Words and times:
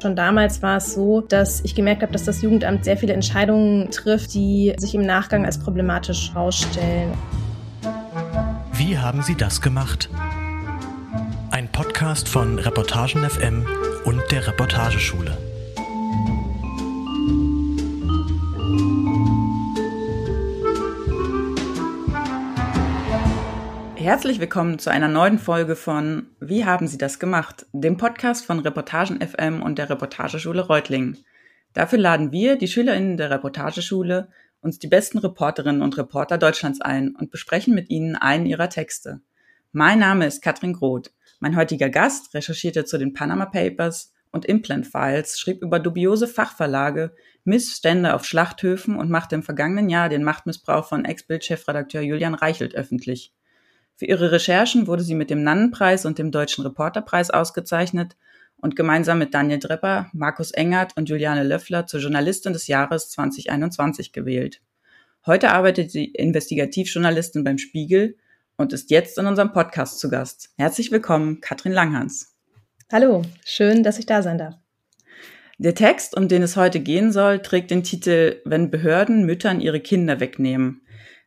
Schon 0.00 0.16
damals 0.16 0.62
war 0.62 0.78
es 0.78 0.94
so, 0.94 1.20
dass 1.20 1.60
ich 1.62 1.74
gemerkt 1.74 2.00
habe, 2.00 2.10
dass 2.12 2.24
das 2.24 2.40
Jugendamt 2.40 2.86
sehr 2.86 2.96
viele 2.96 3.12
Entscheidungen 3.12 3.90
trifft, 3.90 4.32
die 4.32 4.72
sich 4.78 4.94
im 4.94 5.02
Nachgang 5.02 5.44
als 5.44 5.58
problematisch 5.58 6.32
herausstellen. 6.32 7.12
Wie 8.72 8.96
haben 8.96 9.20
Sie 9.20 9.34
das 9.34 9.60
gemacht? 9.60 10.08
Ein 11.50 11.68
Podcast 11.68 12.30
von 12.30 12.58
Reportagen 12.58 13.28
FM 13.28 13.66
und 14.06 14.22
der 14.30 14.46
Reportageschule. 14.46 15.36
Herzlich 23.96 24.40
willkommen 24.40 24.78
zu 24.78 24.88
einer 24.88 25.08
neuen 25.08 25.38
Folge 25.38 25.76
von 25.76 26.24
Wie 26.50 26.64
haben 26.64 26.88
Sie 26.88 26.98
das 26.98 27.20
gemacht? 27.20 27.66
Dem 27.72 27.96
Podcast 27.96 28.44
von 28.44 28.58
Reportagen 28.58 29.20
FM 29.20 29.62
und 29.62 29.78
der 29.78 29.88
Reportageschule 29.88 30.62
Reutlingen. 30.62 31.18
Dafür 31.74 32.00
laden 32.00 32.32
wir, 32.32 32.56
die 32.56 32.66
SchülerInnen 32.66 33.16
der 33.16 33.30
Reportageschule, 33.30 34.30
uns 34.60 34.80
die 34.80 34.88
besten 34.88 35.18
Reporterinnen 35.18 35.80
und 35.80 35.96
Reporter 35.96 36.38
Deutschlands 36.38 36.80
ein 36.80 37.14
und 37.14 37.30
besprechen 37.30 37.72
mit 37.72 37.88
ihnen 37.88 38.16
einen 38.16 38.46
ihrer 38.46 38.68
Texte. 38.68 39.20
Mein 39.70 40.00
Name 40.00 40.26
ist 40.26 40.42
Katrin 40.42 40.72
Groth. 40.72 41.12
Mein 41.38 41.54
heutiger 41.54 41.88
Gast 41.88 42.34
recherchierte 42.34 42.84
zu 42.84 42.98
den 42.98 43.14
Panama 43.14 43.46
Papers 43.46 44.12
und 44.32 44.44
Implant 44.44 44.88
Files, 44.88 45.38
schrieb 45.38 45.62
über 45.62 45.78
dubiose 45.78 46.26
Fachverlage, 46.26 47.14
Missstände 47.44 48.12
auf 48.12 48.24
Schlachthöfen 48.24 48.96
und 48.96 49.08
machte 49.08 49.36
im 49.36 49.44
vergangenen 49.44 49.88
Jahr 49.88 50.08
den 50.08 50.24
Machtmissbrauch 50.24 50.88
von 50.88 51.04
Ex-Bild-Chefredakteur 51.04 52.02
Julian 52.02 52.34
Reichelt 52.34 52.74
öffentlich. 52.74 53.32
Für 54.00 54.06
ihre 54.06 54.32
Recherchen 54.32 54.86
wurde 54.86 55.02
sie 55.02 55.14
mit 55.14 55.28
dem 55.28 55.42
Nannenpreis 55.42 56.06
und 56.06 56.18
dem 56.18 56.30
Deutschen 56.30 56.64
Reporterpreis 56.64 57.28
ausgezeichnet 57.28 58.16
und 58.56 58.74
gemeinsam 58.74 59.18
mit 59.18 59.34
Daniel 59.34 59.58
Drepper, 59.58 60.08
Markus 60.14 60.52
Engert 60.52 60.96
und 60.96 61.10
Juliane 61.10 61.42
Löffler 61.42 61.86
zur 61.86 62.00
Journalistin 62.00 62.54
des 62.54 62.66
Jahres 62.66 63.10
2021 63.10 64.14
gewählt. 64.14 64.62
Heute 65.26 65.50
arbeitet 65.50 65.90
sie 65.90 66.06
Investigativjournalistin 66.06 67.44
beim 67.44 67.58
Spiegel 67.58 68.16
und 68.56 68.72
ist 68.72 68.90
jetzt 68.90 69.18
in 69.18 69.26
unserem 69.26 69.52
Podcast 69.52 70.00
zu 70.00 70.08
Gast. 70.08 70.48
Herzlich 70.56 70.90
willkommen, 70.90 71.42
Katrin 71.42 71.72
Langhans. 71.72 72.34
Hallo, 72.90 73.20
schön, 73.44 73.82
dass 73.82 73.98
ich 73.98 74.06
da 74.06 74.22
sein 74.22 74.38
darf. 74.38 74.54
Der 75.58 75.74
Text, 75.74 76.16
um 76.16 76.26
den 76.26 76.42
es 76.42 76.56
heute 76.56 76.80
gehen 76.80 77.12
soll, 77.12 77.40
trägt 77.40 77.70
den 77.70 77.82
Titel 77.82 78.40
Wenn 78.46 78.70
Behörden 78.70 79.26
Müttern 79.26 79.60
ihre 79.60 79.80
Kinder 79.80 80.20
wegnehmen. 80.20 80.80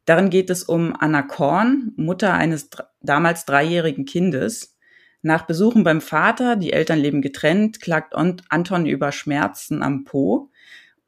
Darin 0.06 0.30
geht 0.30 0.50
es 0.50 0.64
um 0.64 0.96
Anna 0.98 1.22
Korn, 1.22 1.94
Mutter 1.96 2.34
eines 2.34 2.70
damals 3.02 3.46
dreijährigen 3.46 4.06
Kindes. 4.06 4.78
Nach 5.22 5.46
Besuchen 5.46 5.84
beim 5.84 6.02
Vater, 6.02 6.58
die 6.58 6.74
Eltern 6.74 7.00
leben 7.00 7.22
getrennt, 7.22 7.80
klagt 7.80 8.14
Anton 8.14 8.86
über 8.86 9.14
Schmerzen 9.14 9.82
am 9.82 10.04
Po. 10.04 10.50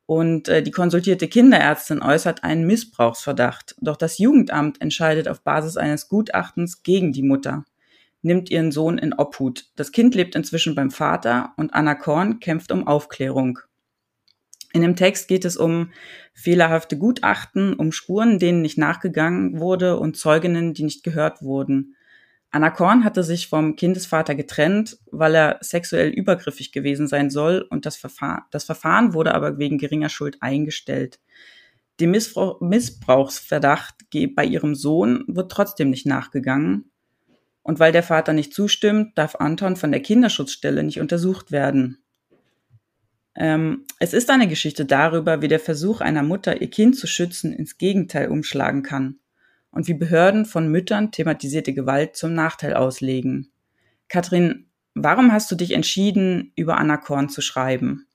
Und 0.06 0.48
äh, 0.48 0.62
die 0.62 0.72
konsultierte 0.72 1.28
Kinderärztin 1.28 2.02
äußert 2.02 2.44
einen 2.44 2.66
Missbrauchsverdacht. 2.68 3.76
Doch 3.82 3.98
das 3.98 4.20
Jugendamt 4.20 4.80
entscheidet 4.80 5.28
auf 5.28 5.42
Basis 5.42 5.78
eines 5.78 6.08
Gutachtens 6.08 6.84
gegen 6.84 7.12
die 7.12 7.24
Mutter, 7.24 7.66
nimmt 8.22 8.52
ihren 8.52 8.72
Sohn 8.72 8.98
in 8.98 9.14
Obhut. 9.14 9.66
Das 9.76 9.92
Kind 9.92 10.16
lebt 10.16 10.36
inzwischen 10.36 10.76
beim 10.76 10.92
Vater 10.92 11.54
und 11.58 11.74
Anna 11.74 11.96
Korn 11.96 12.40
kämpft 12.40 12.72
um 12.72 12.88
Aufklärung. 12.88 13.60
In 14.76 14.82
dem 14.82 14.98
Text 14.98 15.30
geht 15.30 15.46
es 15.46 15.56
um 15.56 15.94
fehlerhafte 16.34 16.98
Gutachten, 16.98 17.76
um 17.76 17.94
Spuren, 17.94 18.40
denen 18.40 18.62
nicht 18.62 18.78
nachgegangen 18.78 19.62
wurde 19.62 19.98
und 19.98 20.18
Zeuginnen, 20.18 20.74
die 20.74 20.84
nicht 20.84 21.02
gehört 21.02 21.42
wurden. 21.42 21.96
Anna 22.52 22.72
Korn 22.72 23.06
hatte 23.06 23.24
sich 23.24 23.48
vom 23.48 23.78
Kindesvater 23.78 24.36
getrennt, 24.36 24.98
weil 25.10 25.34
er 25.34 25.60
sexuell 25.62 26.10
übergriffig 26.10 26.74
gewesen 26.74 27.08
sein 27.08 27.30
soll 27.30 27.66
und 27.70 27.86
das, 27.86 27.96
Verfahren, 27.96 28.42
das 28.52 28.66
Verfahren 28.66 29.14
wurde 29.14 29.34
aber 29.34 29.58
wegen 29.60 29.78
geringer 29.78 30.10
Schuld 30.10 30.42
eingestellt. 30.42 31.22
Dem 32.02 32.12
Missbrauch, 32.12 32.60
Missbrauchsverdacht 32.60 33.96
bei 34.36 34.44
ihrem 34.44 34.76
Sohn 34.76 35.24
wird 35.28 35.54
trotzdem 35.54 35.90
nicht 35.90 36.06
nachgegangen. 36.06 36.92
Und 37.64 37.80
weil 37.80 37.94
der 37.94 38.04
Vater 38.04 38.34
nicht 38.34 38.54
zustimmt, 38.54 39.18
darf 39.18 39.36
Anton 39.36 39.78
von 39.78 39.94
der 39.94 40.02
Kinderschutzstelle 40.02 40.84
nicht 40.84 41.00
untersucht 41.00 41.54
werden. 41.54 42.05
Ähm, 43.36 43.86
es 44.00 44.14
ist 44.14 44.30
eine 44.30 44.48
Geschichte 44.48 44.86
darüber, 44.86 45.42
wie 45.42 45.48
der 45.48 45.60
Versuch 45.60 46.02
einer 46.02 46.24
Mutter, 46.24 46.62
ihr 46.62 46.70
Kind 46.70 46.98
zu 46.98 47.08
schützen, 47.08 47.52
ins 47.52 47.78
Gegenteil 47.78 48.30
umschlagen 48.30 48.82
kann 48.82 49.20
und 49.72 49.88
wie 49.88 49.94
Behörden 49.94 50.46
von 50.46 50.70
Müttern 50.70 51.12
thematisierte 51.12 51.74
Gewalt 51.74 52.16
zum 52.16 52.34
Nachteil 52.34 52.74
auslegen. 52.74 53.52
Katrin, 54.08 54.68
warum 54.94 55.34
hast 55.34 55.52
du 55.52 55.56
dich 55.56 55.72
entschieden, 55.72 56.54
über 56.56 56.78
Anna 56.78 56.98
Korn 56.98 57.28
zu 57.28 57.42
schreiben? 57.42 58.08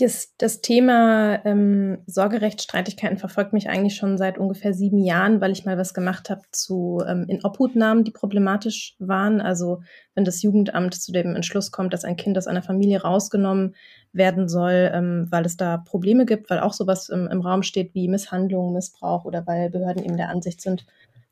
Das, 0.00 0.34
das 0.38 0.62
Thema 0.62 1.44
ähm, 1.44 1.98
Sorgerechtsstreitigkeiten 2.06 3.18
verfolgt 3.18 3.52
mich 3.52 3.68
eigentlich 3.68 3.96
schon 3.96 4.16
seit 4.16 4.38
ungefähr 4.38 4.72
sieben 4.72 4.98
Jahren, 4.98 5.42
weil 5.42 5.52
ich 5.52 5.66
mal 5.66 5.76
was 5.76 5.92
gemacht 5.92 6.30
habe 6.30 6.40
zu 6.52 7.02
ähm, 7.06 7.26
in 7.28 7.44
Obhutnahmen, 7.44 8.04
die 8.04 8.10
problematisch 8.10 8.96
waren. 8.98 9.42
Also 9.42 9.82
wenn 10.14 10.24
das 10.24 10.40
Jugendamt 10.40 10.94
zu 10.94 11.12
dem 11.12 11.36
Entschluss 11.36 11.70
kommt, 11.70 11.92
dass 11.92 12.04
ein 12.04 12.16
Kind 12.16 12.38
aus 12.38 12.46
einer 12.46 12.62
Familie 12.62 13.02
rausgenommen 13.02 13.74
werden 14.12 14.48
soll, 14.48 14.90
ähm, 14.94 15.26
weil 15.28 15.44
es 15.44 15.58
da 15.58 15.76
Probleme 15.76 16.24
gibt, 16.24 16.48
weil 16.48 16.60
auch 16.60 16.72
sowas 16.72 17.10
im, 17.10 17.28
im 17.28 17.42
Raum 17.42 17.62
steht 17.62 17.94
wie 17.94 18.08
Misshandlung, 18.08 18.72
Missbrauch 18.72 19.26
oder 19.26 19.46
weil 19.46 19.68
Behörden 19.68 20.02
eben 20.02 20.16
der 20.16 20.30
Ansicht 20.30 20.62
sind, 20.62 20.86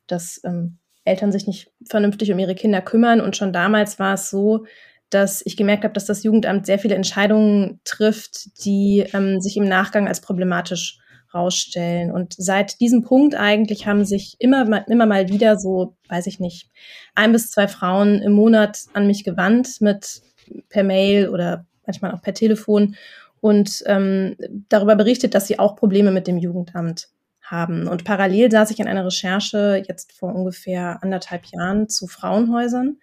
dass 0.05 0.41
ähm, 0.43 0.77
Eltern 1.05 1.31
sich 1.31 1.47
nicht 1.47 1.71
vernünftig 1.87 2.31
um 2.31 2.37
ihre 2.37 2.53
Kinder 2.53 2.81
kümmern. 2.81 3.19
Und 3.19 3.35
schon 3.35 3.51
damals 3.51 3.97
war 3.97 4.13
es 4.13 4.29
so, 4.29 4.65
dass 5.09 5.41
ich 5.45 5.57
gemerkt 5.57 5.83
habe, 5.83 5.93
dass 5.93 6.05
das 6.05 6.23
Jugendamt 6.23 6.65
sehr 6.65 6.79
viele 6.79 6.95
Entscheidungen 6.95 7.79
trifft, 7.83 8.63
die 8.65 9.05
ähm, 9.13 9.41
sich 9.41 9.57
im 9.57 9.67
Nachgang 9.67 10.07
als 10.07 10.21
problematisch 10.21 10.99
rausstellen. 11.33 12.11
Und 12.11 12.33
seit 12.37 12.79
diesem 12.79 13.03
Punkt 13.03 13.35
eigentlich 13.35 13.85
haben 13.85 14.05
sich 14.05 14.35
immer, 14.39 14.87
immer 14.87 15.05
mal 15.05 15.29
wieder 15.29 15.57
so, 15.57 15.95
weiß 16.07 16.27
ich 16.27 16.39
nicht, 16.39 16.69
ein 17.15 17.31
bis 17.31 17.51
zwei 17.51 17.67
Frauen 17.67 18.21
im 18.21 18.33
Monat 18.33 18.85
an 18.93 19.07
mich 19.07 19.23
gewandt 19.23 19.81
mit 19.81 20.21
per 20.69 20.83
Mail 20.83 21.29
oder 21.29 21.65
manchmal 21.85 22.11
auch 22.11 22.21
per 22.21 22.33
Telefon 22.33 22.95
und 23.41 23.83
ähm, 23.85 24.35
darüber 24.69 24.95
berichtet, 24.95 25.33
dass 25.33 25.47
sie 25.47 25.59
auch 25.59 25.75
Probleme 25.75 26.11
mit 26.11 26.27
dem 26.27 26.37
Jugendamt 26.37 27.09
haben. 27.41 27.87
Und 27.87 28.03
parallel 28.03 28.51
saß 28.51 28.71
ich 28.71 28.79
in 28.79 28.87
einer 28.87 29.05
Recherche 29.05 29.83
jetzt 29.87 30.11
vor 30.13 30.35
ungefähr 30.35 31.01
anderthalb 31.01 31.45
Jahren 31.47 31.89
zu 31.89 32.07
Frauenhäusern 32.07 32.97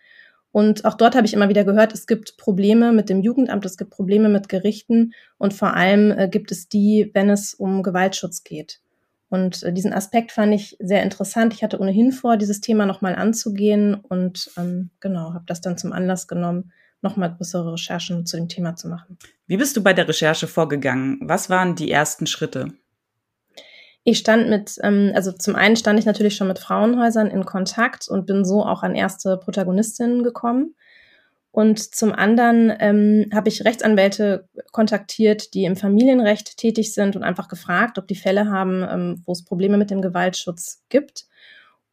und 0.56 0.86
auch 0.86 0.94
dort 0.94 1.14
habe 1.14 1.26
ich 1.26 1.34
immer 1.34 1.50
wieder 1.50 1.64
gehört, 1.64 1.92
es 1.92 2.06
gibt 2.06 2.38
Probleme 2.38 2.90
mit 2.90 3.10
dem 3.10 3.20
Jugendamt, 3.20 3.66
es 3.66 3.76
gibt 3.76 3.90
Probleme 3.90 4.30
mit 4.30 4.48
Gerichten 4.48 5.12
und 5.36 5.52
vor 5.52 5.74
allem 5.74 6.10
äh, 6.12 6.30
gibt 6.30 6.50
es 6.50 6.66
die, 6.66 7.10
wenn 7.12 7.28
es 7.28 7.52
um 7.52 7.82
Gewaltschutz 7.82 8.42
geht. 8.42 8.80
Und 9.28 9.62
äh, 9.64 9.72
diesen 9.74 9.92
Aspekt 9.92 10.32
fand 10.32 10.54
ich 10.54 10.74
sehr 10.80 11.02
interessant. 11.02 11.52
Ich 11.52 11.62
hatte 11.62 11.78
ohnehin 11.78 12.10
vor, 12.10 12.38
dieses 12.38 12.62
Thema 12.62 12.86
nochmal 12.86 13.16
anzugehen 13.16 13.96
und 13.96 14.50
ähm, 14.56 14.88
genau, 15.00 15.34
habe 15.34 15.44
das 15.46 15.60
dann 15.60 15.76
zum 15.76 15.92
Anlass 15.92 16.26
genommen, 16.26 16.72
nochmal 17.02 17.34
größere 17.34 17.74
Recherchen 17.74 18.24
zu 18.24 18.38
dem 18.38 18.48
Thema 18.48 18.76
zu 18.76 18.88
machen. 18.88 19.18
Wie 19.46 19.58
bist 19.58 19.76
du 19.76 19.82
bei 19.82 19.92
der 19.92 20.08
Recherche 20.08 20.46
vorgegangen? 20.46 21.18
Was 21.20 21.50
waren 21.50 21.74
die 21.74 21.90
ersten 21.90 22.26
Schritte? 22.26 22.72
Ich 24.08 24.18
stand 24.18 24.48
mit, 24.48 24.78
ähm, 24.84 25.10
also 25.16 25.32
zum 25.32 25.56
einen 25.56 25.74
stand 25.74 25.98
ich 25.98 26.06
natürlich 26.06 26.36
schon 26.36 26.46
mit 26.46 26.60
Frauenhäusern 26.60 27.26
in 27.26 27.44
Kontakt 27.44 28.06
und 28.06 28.24
bin 28.24 28.44
so 28.44 28.64
auch 28.64 28.84
an 28.84 28.94
erste 28.94 29.36
Protagonistinnen 29.36 30.22
gekommen. 30.22 30.76
Und 31.50 31.92
zum 31.92 32.12
anderen 32.12 32.72
ähm, 32.78 33.28
habe 33.34 33.48
ich 33.48 33.64
Rechtsanwälte 33.64 34.48
kontaktiert, 34.70 35.54
die 35.54 35.64
im 35.64 35.74
Familienrecht 35.74 36.56
tätig 36.56 36.94
sind 36.94 37.16
und 37.16 37.24
einfach 37.24 37.48
gefragt, 37.48 37.98
ob 37.98 38.06
die 38.06 38.14
Fälle 38.14 38.48
haben, 38.48 38.86
ähm, 38.88 39.22
wo 39.26 39.32
es 39.32 39.44
Probleme 39.44 39.76
mit 39.76 39.90
dem 39.90 40.02
Gewaltschutz 40.02 40.84
gibt. 40.88 41.26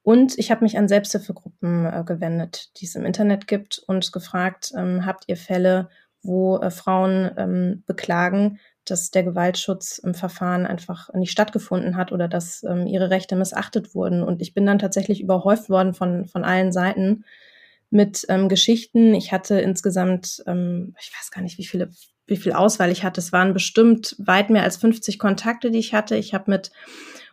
Und 0.04 0.38
ich 0.38 0.52
habe 0.52 0.64
mich 0.64 0.78
an 0.78 0.88
Selbsthilfegruppen 0.88 1.88
äh, 1.88 2.04
gewendet, 2.06 2.70
die 2.78 2.86
es 2.86 2.94
im 2.94 3.06
Internet 3.06 3.48
gibt, 3.48 3.82
und 3.88 4.12
gefragt, 4.14 4.72
ähm, 4.78 5.04
habt 5.08 5.24
ihr 5.26 5.38
Fälle, 5.38 5.90
wo 6.22 6.58
äh, 6.58 6.70
Frauen 6.70 7.32
ähm, 7.38 7.84
beklagen, 7.88 8.60
dass 8.86 9.12
der 9.12 9.24
Gewaltschutz 9.24 9.98
im 9.98 10.14
Verfahren 10.14 10.66
einfach 10.66 11.14
nicht 11.14 11.32
stattgefunden 11.32 11.96
hat 11.96 12.12
oder 12.12 12.28
dass 12.28 12.64
ähm, 12.64 12.88
ihre 12.88 13.10
Rechte 13.10 13.36
missachtet 13.36 13.96
wurden. 13.96 14.24
Und 14.24 14.42
ich 14.42 14.54
bin 14.54 14.66
dann 14.66 14.80
tatsächlich 14.80 15.22
überhäuft 15.22 15.70
worden 15.70 15.94
von, 15.94 16.26
von 16.26 16.44
allen 16.44 16.72
Seiten 16.72 17.26
mit 17.90 18.26
ähm, 18.30 18.50
Geschichten. 18.50 19.14
Ich 19.14 19.32
hatte 19.32 19.60
insgesamt, 19.60 20.44
ähm, 20.48 20.96
ich 21.00 21.12
weiß 21.18 21.32
gar 21.32 21.42
nicht, 21.42 21.58
wie 21.58 21.66
viele, 21.66 21.90
wie 22.26 22.38
viel 22.38 22.54
Auswahl 22.54 22.92
ich 22.92 23.04
hatte. 23.04 23.22
Es 23.22 23.32
waren 23.32 23.54
bestimmt 23.54 24.16
weit 24.20 24.50
mehr 24.50 24.64
als 24.64 24.78
50 24.78 25.20
Kontakte, 25.20 25.72
die 25.72 25.80
ich 25.80 25.94
hatte. 25.94 26.16
Ich 26.16 26.34
habe 26.34 26.50
mit 26.50 26.72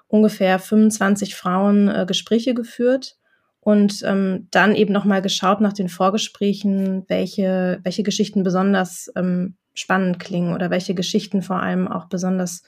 ungefähr 0.06 0.58
25 0.58 1.34
Frauen 1.34 1.88
äh, 1.88 2.04
Gespräche 2.06 2.52
geführt 2.54 3.16
und 3.60 4.02
ähm, 4.04 4.48
dann 4.50 4.74
eben 4.74 4.92
nochmal 4.92 5.22
geschaut 5.22 5.60
nach 5.60 5.72
den 5.72 5.88
Vorgesprächen, 5.88 7.04
welche, 7.08 7.80
welche 7.82 8.02
Geschichten 8.02 8.42
besonders 8.42 9.10
ähm, 9.16 9.56
spannend 9.80 10.20
klingen 10.20 10.54
oder 10.54 10.70
welche 10.70 10.94
Geschichten 10.94 11.42
vor 11.42 11.60
allem 11.60 11.88
auch 11.88 12.06
besonders 12.06 12.62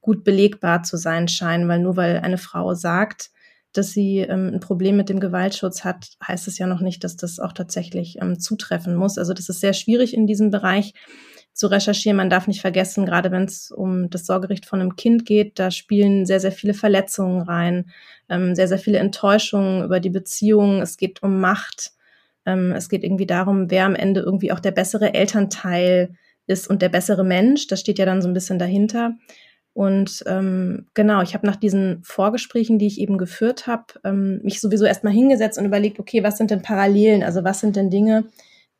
gut 0.00 0.24
belegbar 0.24 0.82
zu 0.82 0.96
sein 0.96 1.28
scheinen, 1.28 1.68
weil 1.68 1.80
nur 1.80 1.96
weil 1.96 2.18
eine 2.18 2.38
Frau 2.38 2.74
sagt, 2.74 3.30
dass 3.72 3.92
sie 3.92 4.18
ähm, 4.18 4.50
ein 4.54 4.60
Problem 4.60 4.96
mit 4.96 5.08
dem 5.08 5.20
Gewaltschutz 5.20 5.84
hat, 5.84 6.10
heißt 6.26 6.46
es 6.48 6.58
ja 6.58 6.66
noch 6.66 6.80
nicht, 6.80 7.04
dass 7.04 7.16
das 7.16 7.38
auch 7.38 7.52
tatsächlich 7.52 8.20
ähm, 8.20 8.38
zutreffen 8.38 8.94
muss. 8.94 9.16
Also 9.16 9.32
das 9.32 9.48
ist 9.48 9.60
sehr 9.60 9.72
schwierig 9.72 10.14
in 10.14 10.26
diesem 10.26 10.50
Bereich 10.50 10.92
zu 11.54 11.66
recherchieren. 11.68 12.16
Man 12.16 12.30
darf 12.30 12.46
nicht 12.46 12.60
vergessen, 12.60 13.06
gerade 13.06 13.30
wenn 13.30 13.44
es 13.44 13.70
um 13.70 14.10
das 14.10 14.26
Sorgerecht 14.26 14.66
von 14.66 14.80
einem 14.80 14.96
Kind 14.96 15.24
geht, 15.24 15.58
da 15.58 15.70
spielen 15.70 16.26
sehr, 16.26 16.40
sehr 16.40 16.52
viele 16.52 16.74
Verletzungen 16.74 17.42
rein, 17.42 17.90
ähm, 18.28 18.54
sehr, 18.54 18.68
sehr 18.68 18.78
viele 18.78 18.98
Enttäuschungen 18.98 19.84
über 19.84 20.00
die 20.00 20.10
Beziehung. 20.10 20.82
Es 20.82 20.96
geht 20.96 21.22
um 21.22 21.40
Macht. 21.40 21.92
Ähm, 22.44 22.72
es 22.72 22.88
geht 22.88 23.04
irgendwie 23.04 23.26
darum, 23.26 23.70
wer 23.70 23.86
am 23.86 23.94
Ende 23.94 24.20
irgendwie 24.20 24.52
auch 24.52 24.60
der 24.60 24.72
bessere 24.72 25.14
Elternteil 25.14 26.14
ist 26.46 26.68
und 26.68 26.82
der 26.82 26.88
bessere 26.88 27.24
Mensch. 27.24 27.66
Das 27.66 27.80
steht 27.80 27.98
ja 27.98 28.06
dann 28.06 28.22
so 28.22 28.28
ein 28.28 28.34
bisschen 28.34 28.58
dahinter. 28.58 29.14
Und 29.74 30.22
ähm, 30.26 30.86
genau, 30.94 31.22
ich 31.22 31.34
habe 31.34 31.46
nach 31.46 31.56
diesen 31.56 32.02
Vorgesprächen, 32.04 32.78
die 32.78 32.86
ich 32.86 33.00
eben 33.00 33.16
geführt 33.16 33.66
habe, 33.66 33.84
ähm, 34.04 34.40
mich 34.42 34.60
sowieso 34.60 34.84
erstmal 34.84 35.14
hingesetzt 35.14 35.58
und 35.58 35.64
überlegt, 35.64 35.98
okay, 35.98 36.22
was 36.22 36.36
sind 36.36 36.50
denn 36.50 36.62
Parallelen? 36.62 37.22
Also 37.22 37.42
was 37.42 37.60
sind 37.60 37.76
denn 37.76 37.88
Dinge, 37.88 38.24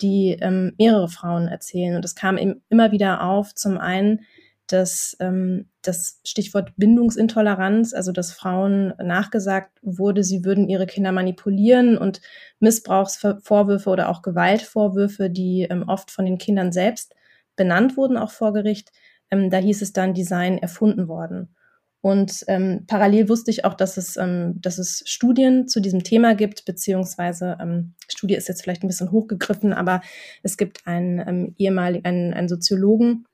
die 0.02 0.36
ähm, 0.40 0.74
mehrere 0.78 1.08
Frauen 1.08 1.48
erzählen? 1.48 1.96
Und 1.96 2.04
es 2.04 2.14
kam 2.14 2.36
eben 2.36 2.62
immer 2.68 2.92
wieder 2.92 3.24
auf, 3.24 3.54
zum 3.54 3.78
einen, 3.78 4.20
dass 4.66 5.16
ähm, 5.18 5.68
das 5.80 6.20
Stichwort 6.24 6.72
Bindungsintoleranz, 6.76 7.94
also 7.94 8.12
dass 8.12 8.32
Frauen 8.32 8.92
nachgesagt 9.02 9.78
wurde, 9.82 10.22
sie 10.22 10.44
würden 10.44 10.68
ihre 10.68 10.86
Kinder 10.86 11.12
manipulieren 11.12 11.96
und 11.96 12.20
Missbrauchsvorwürfe 12.60 13.88
oder 13.88 14.10
auch 14.10 14.20
Gewaltvorwürfe, 14.20 15.30
die 15.30 15.66
ähm, 15.70 15.84
oft 15.88 16.10
von 16.10 16.26
den 16.26 16.38
Kindern 16.38 16.70
selbst 16.70 17.14
benannt 17.56 17.96
wurden, 17.96 18.16
auch 18.16 18.30
vor 18.30 18.52
Gericht, 18.52 18.90
ähm, 19.30 19.50
da 19.50 19.58
hieß 19.58 19.82
es 19.82 19.92
dann 19.92 20.14
Design 20.14 20.58
erfunden 20.58 21.08
worden. 21.08 21.54
Und 22.02 22.44
ähm, 22.48 22.84
parallel 22.88 23.28
wusste 23.28 23.52
ich 23.52 23.64
auch, 23.64 23.74
dass 23.74 23.96
es, 23.96 24.16
ähm, 24.16 24.60
dass 24.60 24.78
es 24.78 25.04
Studien 25.06 25.68
zu 25.68 25.80
diesem 25.80 26.02
Thema 26.02 26.34
gibt, 26.34 26.64
beziehungsweise 26.64 27.56
ähm, 27.60 27.94
Studie 28.08 28.34
ist 28.34 28.48
jetzt 28.48 28.62
vielleicht 28.62 28.82
ein 28.82 28.88
bisschen 28.88 29.12
hochgegriffen, 29.12 29.72
aber 29.72 30.02
es 30.42 30.56
gibt 30.56 30.84
einen 30.84 31.20
ähm, 31.20 31.54
ehemaligen, 31.58 32.04
einen, 32.04 32.34
einen 32.34 32.48
Soziologen, 32.48 33.24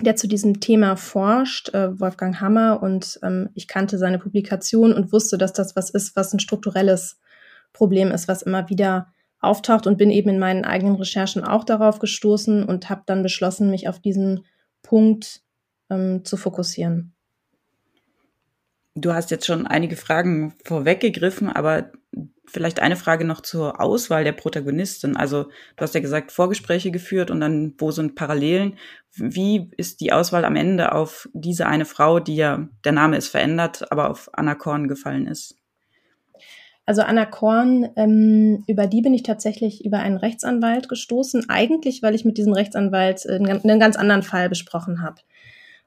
der 0.00 0.16
zu 0.16 0.26
diesem 0.26 0.58
Thema 0.58 0.96
forscht, 0.96 1.72
äh, 1.74 1.98
Wolfgang 2.00 2.40
Hammer, 2.40 2.82
und 2.82 3.20
ähm, 3.22 3.50
ich 3.54 3.68
kannte 3.68 3.98
seine 3.98 4.18
Publikation 4.18 4.92
und 4.92 5.12
wusste, 5.12 5.38
dass 5.38 5.52
das 5.52 5.76
was 5.76 5.88
ist, 5.88 6.16
was 6.16 6.32
ein 6.32 6.40
strukturelles 6.40 7.20
Problem 7.72 8.10
ist, 8.10 8.26
was 8.26 8.42
immer 8.42 8.68
wieder 8.68 9.12
auftaucht 9.40 9.86
und 9.86 9.98
bin 9.98 10.10
eben 10.10 10.30
in 10.30 10.38
meinen 10.38 10.64
eigenen 10.64 10.96
Recherchen 10.96 11.44
auch 11.44 11.64
darauf 11.64 11.98
gestoßen 11.98 12.64
und 12.64 12.90
habe 12.90 13.02
dann 13.06 13.22
beschlossen, 13.22 13.70
mich 13.70 13.88
auf 13.88 14.00
diesen 14.00 14.44
Punkt 14.82 15.42
ähm, 15.90 16.24
zu 16.24 16.36
fokussieren. 16.36 17.14
Du 18.94 19.12
hast 19.12 19.30
jetzt 19.30 19.46
schon 19.46 19.66
einige 19.66 19.96
Fragen 19.96 20.54
vorweggegriffen, 20.64 21.50
aber 21.50 21.92
vielleicht 22.46 22.80
eine 22.80 22.96
Frage 22.96 23.24
noch 23.24 23.42
zur 23.42 23.80
Auswahl 23.80 24.24
der 24.24 24.32
Protagonistin. 24.32 25.16
Also 25.16 25.44
du 25.44 25.82
hast 25.82 25.94
ja 25.94 26.00
gesagt, 26.00 26.32
Vorgespräche 26.32 26.90
geführt 26.90 27.30
und 27.30 27.40
dann, 27.40 27.74
wo 27.78 27.90
sind 27.90 28.16
Parallelen? 28.16 28.76
Wie 29.14 29.70
ist 29.76 30.00
die 30.00 30.12
Auswahl 30.12 30.44
am 30.44 30.56
Ende 30.56 30.92
auf 30.92 31.28
diese 31.32 31.66
eine 31.66 31.84
Frau, 31.84 32.18
die 32.18 32.36
ja, 32.36 32.68
der 32.84 32.92
Name 32.92 33.16
ist 33.16 33.28
verändert, 33.28 33.90
aber 33.92 34.10
auf 34.10 34.30
Anna 34.32 34.54
Korn 34.54 34.88
gefallen 34.88 35.26
ist? 35.26 35.56
Also 36.88 37.02
Anna 37.02 37.26
Korn, 37.26 37.90
ähm, 37.96 38.64
über 38.66 38.86
die 38.86 39.02
bin 39.02 39.12
ich 39.12 39.22
tatsächlich 39.22 39.84
über 39.84 39.98
einen 39.98 40.16
Rechtsanwalt 40.16 40.88
gestoßen. 40.88 41.50
Eigentlich, 41.50 42.02
weil 42.02 42.14
ich 42.14 42.24
mit 42.24 42.38
diesem 42.38 42.54
Rechtsanwalt 42.54 43.26
äh, 43.26 43.34
einen 43.34 43.78
ganz 43.78 43.96
anderen 43.96 44.22
Fall 44.22 44.48
besprochen 44.48 45.02
habe. 45.02 45.16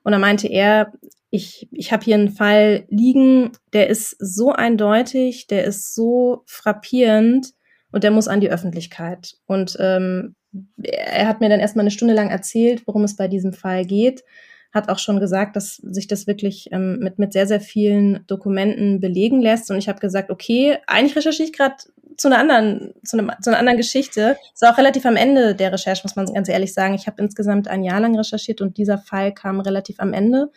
Und 0.04 0.12
da 0.12 0.20
meinte 0.20 0.48
er, 0.48 0.94
ich, 1.32 1.68
ich 1.72 1.92
habe 1.92 2.06
hier 2.06 2.14
einen 2.14 2.30
Fall 2.30 2.84
liegen, 2.90 3.50
der 3.74 3.90
ist 3.90 4.16
so 4.20 4.52
eindeutig, 4.52 5.48
der 5.48 5.64
ist 5.64 5.96
so 5.96 6.44
frappierend 6.46 7.48
und 7.92 8.04
der 8.04 8.12
muss 8.12 8.28
an 8.28 8.40
die 8.40 8.52
Öffentlichkeit. 8.52 9.38
Und 9.48 9.78
ähm, 9.80 10.36
er 10.84 11.28
hat 11.28 11.42
mir 11.42 11.50
dann 11.50 11.60
erstmal 11.60 11.82
eine 11.82 11.90
Stunde 11.90 12.14
lang 12.14 12.30
erzählt, 12.30 12.84
worum 12.86 13.06
es 13.06 13.16
bei 13.16 13.28
diesem 13.28 13.54
Fall 13.54 13.86
geht 13.86 14.24
hat 14.72 14.90
auch 14.90 15.00
schon 15.00 15.20
gesagt, 15.20 15.56
dass 15.56 15.76
sich 15.76 16.08
das 16.08 16.28
wirklich 16.28 16.70
ähm, 16.72 17.00
mit, 17.00 17.20
mit 17.20 17.34
sehr, 17.34 17.48
sehr 17.48 17.62
vielen 17.62 18.26
Dokumenten 18.28 19.00
belegen 19.00 19.42
lässt. 19.42 19.70
Und 19.70 19.78
ich 19.78 19.90
habe 19.90 20.00
gesagt, 20.00 20.30
okay, 20.30 20.78
eigentlich 20.88 21.16
recherchiere 21.16 21.48
ich 21.50 21.54
gerade 21.54 21.76
zu 22.18 22.28
einer 22.28 22.38
anderen, 22.38 22.94
zu, 23.04 23.18
einem, 23.18 23.32
zu 23.42 23.50
einer 23.50 23.60
anderen 23.60 23.78
Geschichte. 23.78 24.38
Ist 24.54 24.66
auch 24.66 24.78
relativ 24.78 25.06
am 25.06 25.16
Ende 25.16 25.56
der 25.56 25.74
Recherche, 25.74 26.04
muss 26.04 26.16
man 26.16 26.26
ganz 26.34 26.48
ehrlich 26.48 26.74
sagen. 26.74 26.94
Ich 26.94 27.08
habe 27.08 27.22
insgesamt 27.22 27.68
ein 27.68 27.84
Jahr 27.84 28.00
lang 28.00 28.16
recherchiert 28.16 28.62
und 28.62 28.78
dieser 28.78 28.98
Fall 28.98 29.34
kam 29.34 29.60
relativ 29.60 30.00
am 30.00 30.14
Ende. 30.14 30.52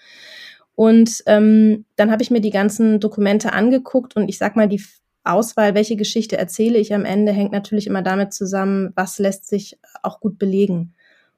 Und 0.77 1.23
ähm, 1.27 1.85
dann 1.97 2.11
habe 2.11 2.23
ich 2.23 2.31
mir 2.31 2.41
die 2.41 2.51
ganzen 2.51 3.01
Dokumente 3.01 3.53
angeguckt 3.53 4.17
und 4.17 4.29
ich 4.29 4.39
sag 4.39 4.57
mal, 4.57 4.69
die 4.69 4.83
Auswahl, 5.23 5.75
welche 5.75 5.97
Geschichte 5.97 6.37
erzähle 6.37 6.79
ich 6.79 6.93
am 6.93 7.05
Ende, 7.05 7.33
hängt 7.33 7.53
natürlich 7.53 7.87
immer 7.87 8.03
damit 8.03 8.35
zusammen, 8.35 8.93
was 8.95 9.19
lässt 9.19 9.49
sich 9.49 9.79
auch 10.03 10.21
gut 10.21 10.39
belegen. 10.39 10.95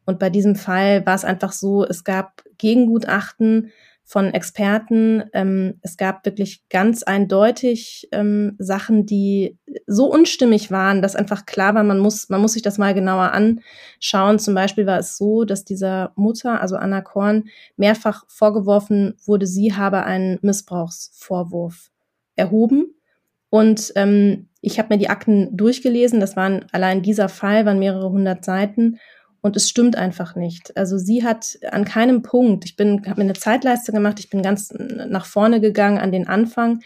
Und 0.06 0.19
bei 0.19 0.31
diesem 0.31 0.55
Fall 0.55 1.05
war 1.05 1.14
es 1.14 1.25
einfach 1.25 1.53
so, 1.53 1.85
es 1.85 2.05
gab 2.05 2.43
Gegengutachten 2.58 3.70
von 4.08 4.32
Experten. 4.32 5.25
Ähm, 5.32 5.81
es 5.82 5.97
gab 5.97 6.25
wirklich 6.25 6.62
ganz 6.70 7.03
eindeutig 7.03 8.08
ähm, 8.12 8.55
Sachen, 8.58 9.05
die 9.05 9.58
so 9.88 10.06
unstimmig 10.06 10.70
waren, 10.70 11.03
dass 11.03 11.17
einfach 11.17 11.44
klar 11.44 11.75
war, 11.75 11.82
man 11.82 11.99
muss, 11.99 12.29
man 12.29 12.41
muss 12.41 12.53
sich 12.53 12.62
das 12.62 12.79
mal 12.79 12.94
genauer 12.94 13.32
anschauen. 13.32 14.38
Zum 14.38 14.55
Beispiel 14.55 14.87
war 14.87 15.00
es 15.00 15.17
so, 15.17 15.44
dass 15.44 15.64
dieser 15.64 16.12
Mutter, 16.14 16.61
also 16.61 16.76
Anna 16.76 17.00
Korn, 17.00 17.49
mehrfach 17.76 18.25
vorgeworfen 18.29 19.17
wurde, 19.26 19.47
sie 19.47 19.75
habe 19.75 20.05
einen 20.05 20.38
Missbrauchsvorwurf 20.41 21.91
erhoben. 22.37 22.94
Und 23.50 23.93
ähm, 23.97 24.49
ich 24.61 24.79
habe 24.79 24.94
mir 24.94 24.99
die 24.99 25.11
Akten 25.11 25.56
durchgelesen. 25.56 26.20
Das 26.20 26.37
waren 26.37 26.67
allein 26.70 27.03
dieser 27.03 27.29
Fall, 27.29 27.67
waren 27.67 27.81
mehrere 27.81 28.11
hundert 28.11 28.44
Seiten. 28.44 28.99
Und 29.46 29.54
es 29.54 29.69
stimmt 29.69 29.94
einfach 29.94 30.34
nicht. 30.34 30.76
Also 30.76 30.98
sie 30.98 31.22
hat 31.22 31.56
an 31.70 31.84
keinem 31.84 32.22
Punkt, 32.22 32.64
ich 32.64 32.75
bin, 32.75 33.06
habe 33.06 33.20
mir 33.20 33.26
eine 33.26 33.34
Zeitleiste 33.34 33.93
gemacht, 33.93 34.19
ich 34.19 34.28
bin 34.28 34.43
ganz 34.43 34.75
nach 34.75 35.25
vorne 35.25 35.60
gegangen 35.60 35.98
an 35.98 36.10
den 36.10 36.26
Anfang. 36.26 36.81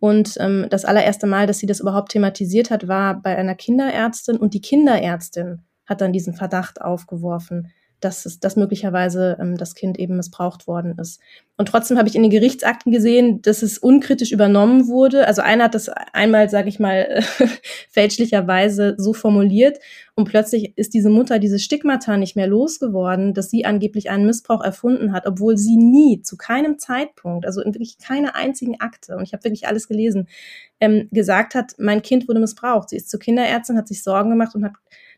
Und 0.00 0.34
ähm, 0.40 0.66
das 0.70 0.84
allererste 0.84 1.28
Mal, 1.28 1.46
dass 1.46 1.60
sie 1.60 1.68
das 1.68 1.78
überhaupt 1.78 2.10
thematisiert 2.10 2.72
hat, 2.72 2.88
war 2.88 3.22
bei 3.22 3.36
einer 3.36 3.54
Kinderärztin 3.54 4.38
und 4.38 4.54
die 4.54 4.60
Kinderärztin 4.60 5.62
hat 5.86 6.00
dann 6.00 6.12
diesen 6.12 6.34
Verdacht 6.34 6.80
aufgeworfen 6.82 7.70
dass, 8.00 8.26
es, 8.26 8.40
dass 8.40 8.56
möglicherweise 8.56 9.36
ähm, 9.40 9.56
das 9.56 9.74
Kind 9.74 9.98
eben 9.98 10.16
missbraucht 10.16 10.66
worden 10.66 10.96
ist. 10.98 11.20
Und 11.56 11.68
trotzdem 11.68 11.98
habe 11.98 12.08
ich 12.08 12.14
in 12.16 12.22
den 12.22 12.30
Gerichtsakten 12.30 12.90
gesehen, 12.90 13.42
dass 13.42 13.62
es 13.62 13.78
unkritisch 13.78 14.32
übernommen 14.32 14.88
wurde. 14.88 15.26
Also 15.26 15.42
einer 15.42 15.64
hat 15.64 15.74
das 15.74 15.88
einmal, 15.88 16.48
sage 16.48 16.68
ich 16.68 16.78
mal, 16.78 17.22
fälschlicherweise 17.90 18.94
so 18.96 19.12
formuliert 19.12 19.78
und 20.20 20.26
plötzlich 20.26 20.76
ist 20.76 20.92
diese 20.92 21.08
Mutter 21.08 21.38
diese 21.38 21.58
Stigmata 21.58 22.18
nicht 22.18 22.36
mehr 22.36 22.46
losgeworden, 22.46 23.32
dass 23.32 23.48
sie 23.48 23.64
angeblich 23.64 24.10
einen 24.10 24.26
Missbrauch 24.26 24.62
erfunden 24.62 25.12
hat, 25.12 25.26
obwohl 25.26 25.56
sie 25.56 25.78
nie, 25.78 26.20
zu 26.20 26.36
keinem 26.36 26.78
Zeitpunkt, 26.78 27.46
also 27.46 27.62
in 27.62 27.74
wirklich 27.74 27.96
keiner 27.96 28.34
einzigen 28.34 28.80
Akte, 28.80 29.16
und 29.16 29.22
ich 29.22 29.32
habe 29.32 29.44
wirklich 29.44 29.66
alles 29.66 29.88
gelesen, 29.88 30.28
ähm, 30.78 31.08
gesagt 31.10 31.54
hat, 31.54 31.72
mein 31.78 32.02
Kind 32.02 32.28
wurde 32.28 32.40
missbraucht. 32.40 32.90
Sie 32.90 32.96
ist 32.96 33.08
zur 33.08 33.18
Kinderärztin, 33.18 33.78
hat 33.78 33.88
sich 33.88 34.02
Sorgen 34.02 34.28
gemacht 34.28 34.54
und 34.54 34.64
hat 34.64 34.72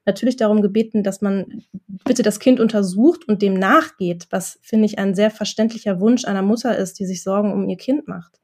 natürlich 0.04 0.37
darum 0.37 0.62
gebeten, 0.62 1.02
dass 1.02 1.21
man 1.21 1.62
bitte 2.04 2.23
das 2.23 2.40
Kind 2.40 2.61
untersucht 2.61 3.28
und 3.28 3.42
dem 3.42 3.54
nachgeht, 3.54 4.26
was, 4.30 4.59
finde 4.62 4.87
ich, 4.87 4.99
ein 4.99 5.14
sehr 5.14 5.30
verständlicher 5.30 6.00
Wunsch 6.00 6.25
einer 6.25 6.42
Mutter 6.42 6.76
ist, 6.76 6.99
die 6.99 7.06
sich 7.06 7.23
Sorgen 7.23 7.52
um 7.52 7.68
ihr 7.68 7.76
Kind 7.76 8.09
macht. 8.09 8.40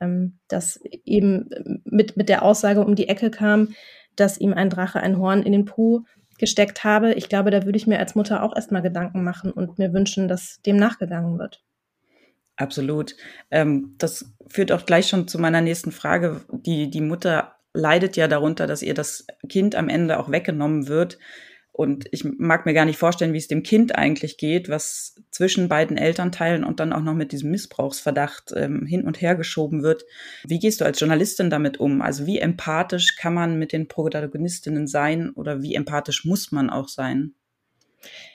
Ähm, 0.00 0.38
dass 0.48 0.80
eben 1.04 1.50
mit, 1.84 2.16
mit 2.16 2.28
der 2.28 2.42
Aussage 2.42 2.84
um 2.84 2.94
die 2.94 3.08
Ecke 3.08 3.30
kam, 3.30 3.74
dass 4.14 4.38
ihm 4.38 4.52
ein 4.52 4.70
Drache 4.70 5.00
ein 5.00 5.18
Horn 5.18 5.42
in 5.42 5.52
den 5.52 5.64
Po 5.64 6.04
gesteckt 6.38 6.84
habe. 6.84 7.14
Ich 7.14 7.28
glaube, 7.28 7.50
da 7.50 7.64
würde 7.64 7.76
ich 7.76 7.86
mir 7.86 7.98
als 7.98 8.14
Mutter 8.14 8.42
auch 8.42 8.54
erstmal 8.54 8.82
Gedanken 8.82 9.24
machen 9.24 9.50
und 9.50 9.78
mir 9.78 9.92
wünschen, 9.92 10.28
dass 10.28 10.60
dem 10.62 10.76
nachgegangen 10.76 11.38
wird. 11.38 11.64
Absolut. 12.56 13.16
Ähm, 13.50 13.94
das 13.98 14.32
führt 14.48 14.72
auch 14.72 14.84
gleich 14.86 15.08
schon 15.08 15.28
zu 15.28 15.38
meiner 15.38 15.60
nächsten 15.60 15.92
Frage. 15.92 16.40
Die, 16.50 16.90
die 16.90 17.00
Mutter 17.00 17.57
leidet 17.74 18.16
ja 18.16 18.28
darunter, 18.28 18.66
dass 18.66 18.82
ihr 18.82 18.94
das 18.94 19.26
Kind 19.48 19.74
am 19.74 19.88
Ende 19.88 20.18
auch 20.18 20.30
weggenommen 20.30 20.88
wird. 20.88 21.18
Und 21.78 22.06
ich 22.10 22.24
mag 22.24 22.66
mir 22.66 22.74
gar 22.74 22.84
nicht 22.84 22.98
vorstellen, 22.98 23.32
wie 23.32 23.38
es 23.38 23.46
dem 23.46 23.62
Kind 23.62 23.94
eigentlich 23.94 24.36
geht, 24.36 24.68
was 24.68 25.14
zwischen 25.30 25.68
beiden 25.68 25.96
Elternteilen 25.96 26.64
und 26.64 26.80
dann 26.80 26.92
auch 26.92 27.02
noch 27.02 27.14
mit 27.14 27.30
diesem 27.30 27.52
Missbrauchsverdacht 27.52 28.52
ähm, 28.56 28.84
hin 28.84 29.04
und 29.04 29.20
her 29.20 29.36
geschoben 29.36 29.84
wird. 29.84 30.04
Wie 30.44 30.58
gehst 30.58 30.80
du 30.80 30.84
als 30.84 30.98
Journalistin 30.98 31.50
damit 31.50 31.78
um? 31.78 32.02
Also 32.02 32.26
wie 32.26 32.40
empathisch 32.40 33.14
kann 33.14 33.32
man 33.32 33.60
mit 33.60 33.72
den 33.72 33.86
Protagonistinnen 33.86 34.88
sein 34.88 35.30
oder 35.30 35.62
wie 35.62 35.76
empathisch 35.76 36.24
muss 36.24 36.50
man 36.50 36.68
auch 36.68 36.88
sein? 36.88 37.34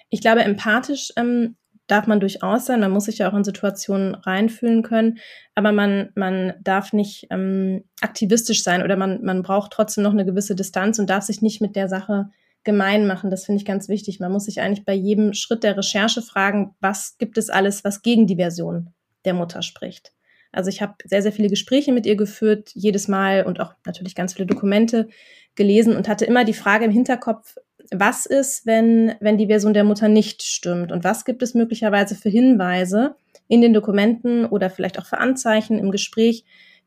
Ich 0.10 0.22
glaube, 0.22 0.44
empathisch 0.44 1.12
ähm, 1.18 1.58
darf 1.88 2.08
man 2.08 2.20
durchaus 2.20 2.66
sein. 2.66 2.80
Man 2.80 2.92
muss 2.92 3.06
sich 3.06 3.20
ja 3.20 3.30
auch 3.30 3.36
in 3.36 3.44
Situationen 3.44 4.16
reinfühlen 4.16 4.84
können, 4.84 5.20
aber 5.56 5.72
man, 5.72 6.10
man 6.16 6.54
darf 6.62 6.94
nicht 6.94 7.28
ähm, 7.30 7.84
aktivistisch 8.02 8.64
sein 8.64 8.84
oder 8.84 8.96
man, 8.96 9.24
man 9.24 9.44
braucht 9.44 9.72
trotzdem 9.72 10.04
noch 10.04 10.14
eine 10.14 10.26
gewisse 10.26 10.56
Distanz 10.56 11.00
und 11.00 11.10
darf 11.10 11.24
sich 11.24 11.42
nicht 11.42 11.62
mit 11.62 11.76
der 11.76 11.90
Sache 11.90 12.30
gemein 12.64 13.06
machen. 13.06 13.30
Das 13.30 13.46
finde 13.46 13.60
ich 13.60 13.66
ganz 13.66 13.90
wichtig. 13.90 14.20
Man 14.20 14.32
muss 14.32 14.46
sich 14.46 14.62
eigentlich 14.62 14.86
bei 14.86 14.94
jedem 14.94 15.34
Schritt 15.34 15.64
der 15.64 15.78
Recherche 15.78 16.22
fragen, 16.22 16.76
was 16.80 17.18
gibt 17.18 17.38
es 17.38 17.50
alles, 17.50 17.84
was 17.84 18.02
gegen 18.02 18.28
die 18.28 18.38
Version 18.38 18.94
der 19.26 19.34
Mutter 19.34 19.62
spricht. 19.62 20.14
Also 20.52 20.70
ich 20.70 20.82
habe 20.82 20.94
sehr, 21.04 21.22
sehr 21.22 21.32
viele 21.32 21.50
Gespräche 21.50 21.92
mit 21.92 22.06
ihr 22.06 22.16
geführt, 22.16 22.72
jedes 22.74 23.08
Mal 23.08 23.44
und 23.44 23.60
auch 23.60 23.74
natürlich 23.86 24.16
ganz 24.16 24.34
viele 24.34 24.46
Dokumente 24.46 25.10
gelesen 25.56 25.96
und 25.96 26.08
hatte 26.08 26.26
immer 26.26 26.46
die 26.46 26.54
Frage 26.54 26.86
im 26.86 26.92
Hinterkopf, 26.92 27.56
was 27.94 28.26
ist, 28.26 28.66
wenn, 28.66 29.16
wenn 29.20 29.38
die 29.38 29.48
Version 29.48 29.74
der 29.74 29.84
Mutter 29.84 30.08
nicht 30.08 30.44
stimmt 30.44 30.92
und 30.92 31.04
was 31.04 31.26
gibt 31.26 31.44
es 31.44 31.54
möglicherweise 31.54 32.16
für 32.16 32.30
Hinweise 32.30 33.16
in 33.48 33.62
den 33.62 33.74
Dokumenten 33.74 34.46
oder 34.46 34.70
vielleicht 34.70 35.00
auch 35.00 35.06
für 35.06 35.20
Anzeichen 35.20 35.80
im 35.80 35.92
Gespräch, 35.92 36.46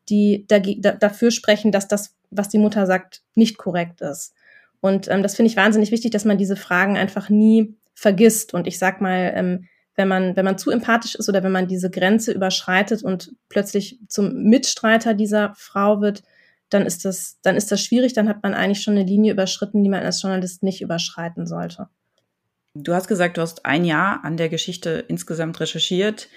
die 0.09 0.45
da, 0.49 0.59
da, 0.59 0.93
dafür 0.93 1.31
sprechen, 1.31 1.73
dass 1.73 1.89
das, 1.89 2.15
was 2.31 2.49
die 2.49 2.59
Mutter 2.59 2.87
sagt, 2.87 3.23
nicht 3.35 3.59
korrekt 3.59 4.01
ist. 4.01 4.35
Und 4.81 5.09
ähm, 5.09 5.23
das 5.23 5.35
finde 5.35 5.51
ich 5.51 5.57
wahnsinnig 5.57 5.91
wichtig, 5.91 6.11
dass 6.11 6.25
man 6.25 6.39
diese 6.39 6.57
Fragen 6.57 6.97
einfach 6.97 7.29
nie 7.29 7.75
vergisst. 7.95 8.55
Und 8.55 8.67
ich 8.67 8.79
sag 8.79 9.01
mal, 9.01 9.33
ähm, 9.35 9.65
wenn 9.97 10.09
man, 10.09 10.37
wenn 10.37 10.45
man 10.45 10.59
zu 10.59 10.71
empathisch 10.71 11.15
ist 11.15 11.29
oder 11.29 11.43
wenn 11.43 11.53
man 11.53 11.67
diese 11.67 11.91
Grenze 11.91 12.33
überschreitet 12.33 13.03
und 13.03 13.33
plötzlich 13.49 13.99
zum 14.09 14.43
Mitstreiter 14.45 15.15
dieser 15.15 15.55
Frau 15.57 16.01
wird, 16.01 16.23
dann 16.71 16.85
ist 16.85 17.05
das, 17.05 17.39
dann 17.43 17.57
ist 17.57 17.71
das 17.71 17.83
schwierig, 17.83 18.13
dann 18.13 18.29
hat 18.29 18.43
man 18.43 18.55
eigentlich 18.55 18.83
schon 18.83 18.95
eine 18.95 19.05
Linie 19.05 19.33
überschritten, 19.33 19.83
die 19.83 19.89
man 19.89 20.03
als 20.03 20.21
Journalist 20.23 20.63
nicht 20.63 20.83
überschreiten 20.83 21.47
sollte. 21.47 21.89
Du 22.75 22.93
hast 22.93 23.09
gesagt, 23.09 23.37
du 23.37 23.41
hast 23.41 23.65
ein 23.65 23.85
Jahr 23.85 24.25
an 24.25 24.37
der 24.37 24.49
Geschichte 24.49 25.05
insgesamt 25.09 25.61
recherchiert. 25.61 26.29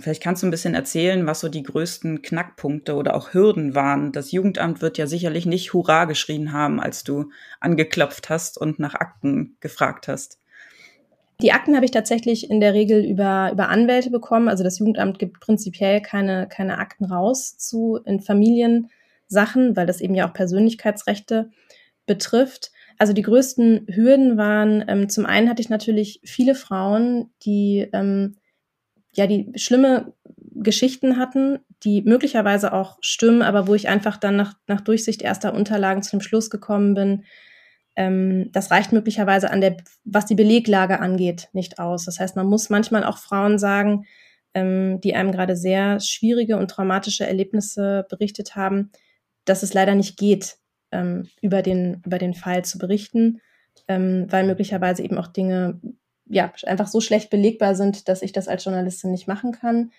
Vielleicht 0.00 0.22
kannst 0.22 0.42
du 0.42 0.46
ein 0.46 0.50
bisschen 0.50 0.74
erzählen, 0.74 1.26
was 1.26 1.40
so 1.40 1.48
die 1.48 1.62
größten 1.62 2.22
Knackpunkte 2.22 2.94
oder 2.94 3.14
auch 3.14 3.34
Hürden 3.34 3.74
waren. 3.74 4.12
Das 4.12 4.32
Jugendamt 4.32 4.80
wird 4.80 4.96
ja 4.96 5.06
sicherlich 5.06 5.44
nicht 5.44 5.74
Hurra 5.74 6.06
geschrien 6.06 6.52
haben, 6.52 6.80
als 6.80 7.04
du 7.04 7.30
angeklopft 7.60 8.30
hast 8.30 8.58
und 8.58 8.78
nach 8.78 8.94
Akten 8.94 9.56
gefragt 9.60 10.08
hast. 10.08 10.38
Die 11.42 11.52
Akten 11.52 11.74
habe 11.74 11.84
ich 11.84 11.90
tatsächlich 11.90 12.48
in 12.48 12.60
der 12.60 12.72
Regel 12.72 13.04
über, 13.04 13.50
über 13.52 13.68
Anwälte 13.68 14.10
bekommen. 14.10 14.48
Also 14.48 14.62
das 14.62 14.78
Jugendamt 14.78 15.18
gibt 15.18 15.40
prinzipiell 15.40 16.00
keine, 16.00 16.48
keine 16.48 16.78
Akten 16.78 17.04
raus 17.04 17.58
zu 17.58 17.98
in 18.04 18.20
Familiensachen, 19.32 19.76
weil 19.76 19.86
das 19.86 20.00
eben 20.00 20.14
ja 20.14 20.28
auch 20.28 20.32
Persönlichkeitsrechte 20.32 21.50
betrifft. 22.06 22.70
Also 22.98 23.12
die 23.12 23.22
größten 23.22 23.86
Hürden 23.88 24.36
waren, 24.36 24.84
ähm, 24.88 25.08
zum 25.08 25.26
einen 25.26 25.48
hatte 25.48 25.62
ich 25.62 25.70
natürlich 25.70 26.20
viele 26.24 26.54
Frauen, 26.54 27.32
die 27.44 27.88
ähm, 27.92 28.36
ja, 29.14 29.26
die 29.26 29.52
schlimme 29.56 30.14
Geschichten 30.54 31.18
hatten, 31.18 31.58
die 31.82 32.02
möglicherweise 32.02 32.72
auch 32.72 32.98
stimmen, 33.02 33.42
aber 33.42 33.66
wo 33.66 33.74
ich 33.74 33.88
einfach 33.88 34.16
dann 34.16 34.36
nach, 34.36 34.54
nach 34.66 34.80
Durchsicht 34.80 35.20
erster 35.20 35.52
Unterlagen 35.52 36.02
zu 36.02 36.12
dem 36.12 36.22
Schluss 36.22 36.48
gekommen 36.48 36.94
bin, 36.94 37.24
ähm, 37.94 38.50
das 38.52 38.70
reicht 38.70 38.92
möglicherweise 38.92 39.50
an 39.50 39.60
der, 39.60 39.76
was 40.04 40.24
die 40.24 40.34
Beleglage 40.34 41.00
angeht, 41.00 41.48
nicht 41.52 41.78
aus. 41.78 42.06
Das 42.06 42.20
heißt, 42.20 42.36
man 42.36 42.46
muss 42.46 42.70
manchmal 42.70 43.04
auch 43.04 43.18
Frauen 43.18 43.58
sagen, 43.58 44.06
ähm, 44.54 45.00
die 45.02 45.14
einem 45.14 45.32
gerade 45.32 45.56
sehr 45.56 46.00
schwierige 46.00 46.56
und 46.56 46.70
traumatische 46.70 47.26
Erlebnisse 47.26 48.06
berichtet 48.08 48.56
haben, 48.56 48.90
dass 49.44 49.62
es 49.62 49.74
leider 49.74 49.94
nicht 49.94 50.16
geht, 50.16 50.56
ähm, 50.90 51.28
über, 51.40 51.62
den, 51.62 52.02
über 52.04 52.18
den 52.18 52.34
Fall 52.34 52.64
zu 52.64 52.78
berichten, 52.78 53.40
ähm, 53.88 54.26
weil 54.30 54.46
möglicherweise 54.46 55.02
eben 55.02 55.18
auch 55.18 55.28
Dinge 55.28 55.80
ja 56.26 56.52
einfach 56.64 56.86
so 56.86 57.00
schlecht 57.00 57.30
belegbar 57.30 57.74
sind, 57.74 58.08
dass 58.08 58.22
ich 58.22 58.32
das 58.32 58.48
als 58.48 58.64
Journalistin 58.64 59.10
nicht 59.10 59.26
machen 59.26 59.52
kann. 59.52 59.90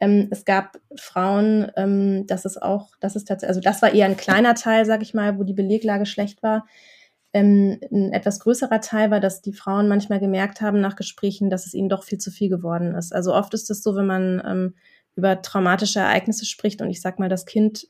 Ähm, 0.00 0.28
es 0.30 0.44
gab 0.44 0.78
Frauen, 0.96 1.70
ähm, 1.76 2.26
das 2.26 2.44
ist 2.44 2.60
auch, 2.62 2.90
das 3.00 3.16
ist 3.16 3.26
tatsächlich, 3.26 3.48
also 3.48 3.60
das 3.60 3.82
war 3.82 3.92
eher 3.92 4.06
ein 4.06 4.16
kleiner 4.16 4.54
Teil, 4.54 4.84
sag 4.84 5.02
ich 5.02 5.14
mal, 5.14 5.38
wo 5.38 5.44
die 5.44 5.54
Beleglage 5.54 6.06
schlecht 6.06 6.42
war. 6.42 6.66
Ähm, 7.32 7.78
ein 7.90 8.12
etwas 8.12 8.40
größerer 8.40 8.80
Teil 8.80 9.10
war, 9.10 9.20
dass 9.20 9.42
die 9.42 9.52
Frauen 9.52 9.88
manchmal 9.88 10.20
gemerkt 10.20 10.60
haben 10.60 10.80
nach 10.80 10.96
Gesprächen, 10.96 11.50
dass 11.50 11.66
es 11.66 11.74
ihnen 11.74 11.88
doch 11.88 12.04
viel 12.04 12.18
zu 12.18 12.30
viel 12.30 12.48
geworden 12.48 12.94
ist. 12.94 13.14
Also 13.14 13.34
oft 13.34 13.54
ist 13.54 13.70
es 13.70 13.82
so, 13.82 13.96
wenn 13.96 14.06
man 14.06 14.42
ähm, 14.46 14.74
über 15.16 15.40
traumatische 15.40 16.00
Ereignisse 16.00 16.44
spricht 16.44 16.82
und 16.82 16.90
ich 16.90 17.00
sag 17.00 17.18
mal, 17.18 17.28
das 17.28 17.46
Kind 17.46 17.88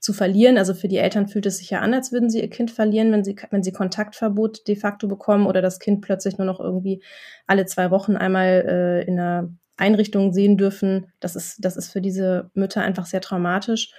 zu 0.00 0.12
verlieren. 0.12 0.58
Also 0.58 0.74
für 0.74 0.88
die 0.88 0.96
Eltern 0.96 1.28
fühlt 1.28 1.46
es 1.46 1.58
sich 1.58 1.70
ja 1.70 1.80
an, 1.80 1.94
als 1.94 2.12
würden 2.12 2.30
sie 2.30 2.40
ihr 2.40 2.50
Kind 2.50 2.70
verlieren, 2.70 3.12
wenn 3.12 3.24
sie, 3.24 3.36
wenn 3.50 3.62
sie 3.62 3.72
Kontaktverbot 3.72 4.66
de 4.66 4.76
facto 4.76 5.08
bekommen 5.08 5.46
oder 5.46 5.62
das 5.62 5.78
Kind 5.78 6.00
plötzlich 6.00 6.38
nur 6.38 6.46
noch 6.46 6.60
irgendwie 6.60 7.02
alle 7.46 7.66
zwei 7.66 7.90
Wochen 7.90 8.16
einmal 8.16 8.64
äh, 8.66 9.02
in 9.06 9.18
einer 9.18 9.50
Einrichtung 9.76 10.32
sehen 10.32 10.56
dürfen. 10.56 11.12
Das 11.20 11.36
ist, 11.36 11.64
das 11.64 11.76
ist 11.76 11.92
für 11.92 12.00
diese 12.00 12.50
Mütter 12.54 12.82
einfach 12.82 13.06
sehr 13.06 13.20
traumatisch. 13.20 13.92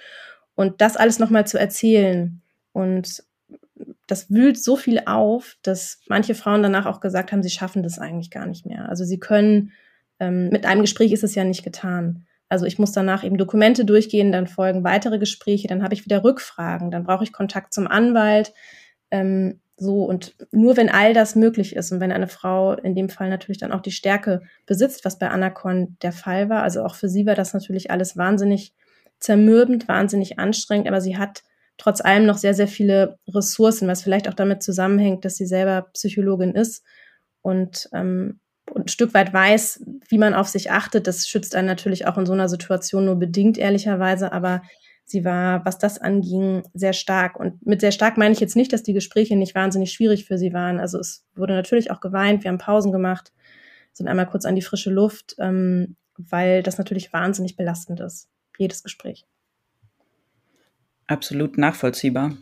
Und 0.54 0.80
das 0.80 0.96
alles 0.96 1.18
nochmal 1.18 1.46
zu 1.46 1.58
erzählen 1.58 2.42
und 2.72 3.22
das 4.06 4.30
wühlt 4.30 4.62
so 4.62 4.76
viel 4.76 5.02
auf, 5.06 5.56
dass 5.62 6.00
manche 6.08 6.34
Frauen 6.34 6.62
danach 6.62 6.86
auch 6.86 7.00
gesagt 7.00 7.32
haben, 7.32 7.42
sie 7.42 7.50
schaffen 7.50 7.82
das 7.82 7.98
eigentlich 7.98 8.30
gar 8.30 8.46
nicht 8.46 8.66
mehr. 8.66 8.88
Also 8.88 9.04
sie 9.04 9.18
können, 9.18 9.72
ähm, 10.20 10.50
mit 10.50 10.66
einem 10.66 10.82
Gespräch 10.82 11.12
ist 11.12 11.24
es 11.24 11.34
ja 11.34 11.44
nicht 11.44 11.62
getan. 11.62 12.26
Also 12.52 12.66
ich 12.66 12.78
muss 12.78 12.92
danach 12.92 13.24
eben 13.24 13.38
Dokumente 13.38 13.86
durchgehen, 13.86 14.30
dann 14.30 14.46
folgen 14.46 14.84
weitere 14.84 15.18
Gespräche, 15.18 15.68
dann 15.68 15.82
habe 15.82 15.94
ich 15.94 16.04
wieder 16.04 16.22
Rückfragen, 16.22 16.90
dann 16.90 17.04
brauche 17.04 17.24
ich 17.24 17.32
Kontakt 17.32 17.72
zum 17.72 17.88
Anwalt. 17.88 18.52
Ähm, 19.10 19.62
so 19.78 20.04
und 20.04 20.36
nur 20.50 20.76
wenn 20.76 20.90
all 20.90 21.14
das 21.14 21.34
möglich 21.34 21.74
ist 21.74 21.92
und 21.92 22.00
wenn 22.00 22.12
eine 22.12 22.28
Frau 22.28 22.74
in 22.74 22.94
dem 22.94 23.08
Fall 23.08 23.30
natürlich 23.30 23.56
dann 23.56 23.72
auch 23.72 23.80
die 23.80 23.90
Stärke 23.90 24.42
besitzt, 24.66 25.06
was 25.06 25.18
bei 25.18 25.30
Anacon 25.30 25.96
der 26.02 26.12
Fall 26.12 26.50
war, 26.50 26.62
also 26.62 26.84
auch 26.84 26.94
für 26.94 27.08
sie 27.08 27.24
war 27.24 27.34
das 27.34 27.54
natürlich 27.54 27.90
alles 27.90 28.18
wahnsinnig 28.18 28.74
zermürbend, 29.18 29.88
wahnsinnig 29.88 30.38
anstrengend, 30.38 30.88
aber 30.88 31.00
sie 31.00 31.16
hat 31.16 31.44
trotz 31.78 32.02
allem 32.02 32.26
noch 32.26 32.36
sehr, 32.36 32.52
sehr 32.52 32.68
viele 32.68 33.18
Ressourcen, 33.26 33.88
was 33.88 34.02
vielleicht 34.02 34.28
auch 34.28 34.34
damit 34.34 34.62
zusammenhängt, 34.62 35.24
dass 35.24 35.36
sie 35.36 35.46
selber 35.46 35.88
Psychologin 35.94 36.54
ist 36.54 36.84
und, 37.40 37.88
ähm, 37.94 38.40
und 38.72 38.86
ein 38.86 38.88
Stück 38.88 39.14
weit 39.14 39.32
weiß, 39.32 39.84
wie 40.08 40.18
man 40.18 40.34
auf 40.34 40.48
sich 40.48 40.70
achtet. 40.70 41.06
Das 41.06 41.28
schützt 41.28 41.54
einen 41.54 41.66
natürlich 41.66 42.06
auch 42.06 42.18
in 42.18 42.26
so 42.26 42.32
einer 42.32 42.48
Situation 42.48 43.04
nur 43.04 43.16
bedingt, 43.16 43.58
ehrlicherweise, 43.58 44.32
aber 44.32 44.62
sie 45.04 45.24
war, 45.24 45.64
was 45.64 45.78
das 45.78 45.98
anging, 45.98 46.62
sehr 46.74 46.92
stark. 46.92 47.38
Und 47.38 47.64
mit 47.66 47.80
sehr 47.80 47.92
stark 47.92 48.16
meine 48.16 48.32
ich 48.32 48.40
jetzt 48.40 48.56
nicht, 48.56 48.72
dass 48.72 48.82
die 48.82 48.92
Gespräche 48.94 49.36
nicht 49.36 49.54
wahnsinnig 49.54 49.92
schwierig 49.92 50.24
für 50.24 50.38
sie 50.38 50.52
waren. 50.52 50.80
Also 50.80 50.98
es 50.98 51.24
wurde 51.34 51.54
natürlich 51.54 51.90
auch 51.90 52.00
geweint, 52.00 52.44
wir 52.44 52.50
haben 52.50 52.58
Pausen 52.58 52.92
gemacht, 52.92 53.32
sind 53.92 54.08
einmal 54.08 54.26
kurz 54.26 54.44
an 54.44 54.54
die 54.54 54.62
frische 54.62 54.90
Luft, 54.90 55.36
ähm, 55.38 55.96
weil 56.16 56.62
das 56.62 56.78
natürlich 56.78 57.12
wahnsinnig 57.12 57.56
belastend 57.56 58.00
ist, 58.00 58.28
jedes 58.58 58.82
Gespräch. 58.82 59.26
Absolut 61.06 61.58
nachvollziehbar. 61.58 62.32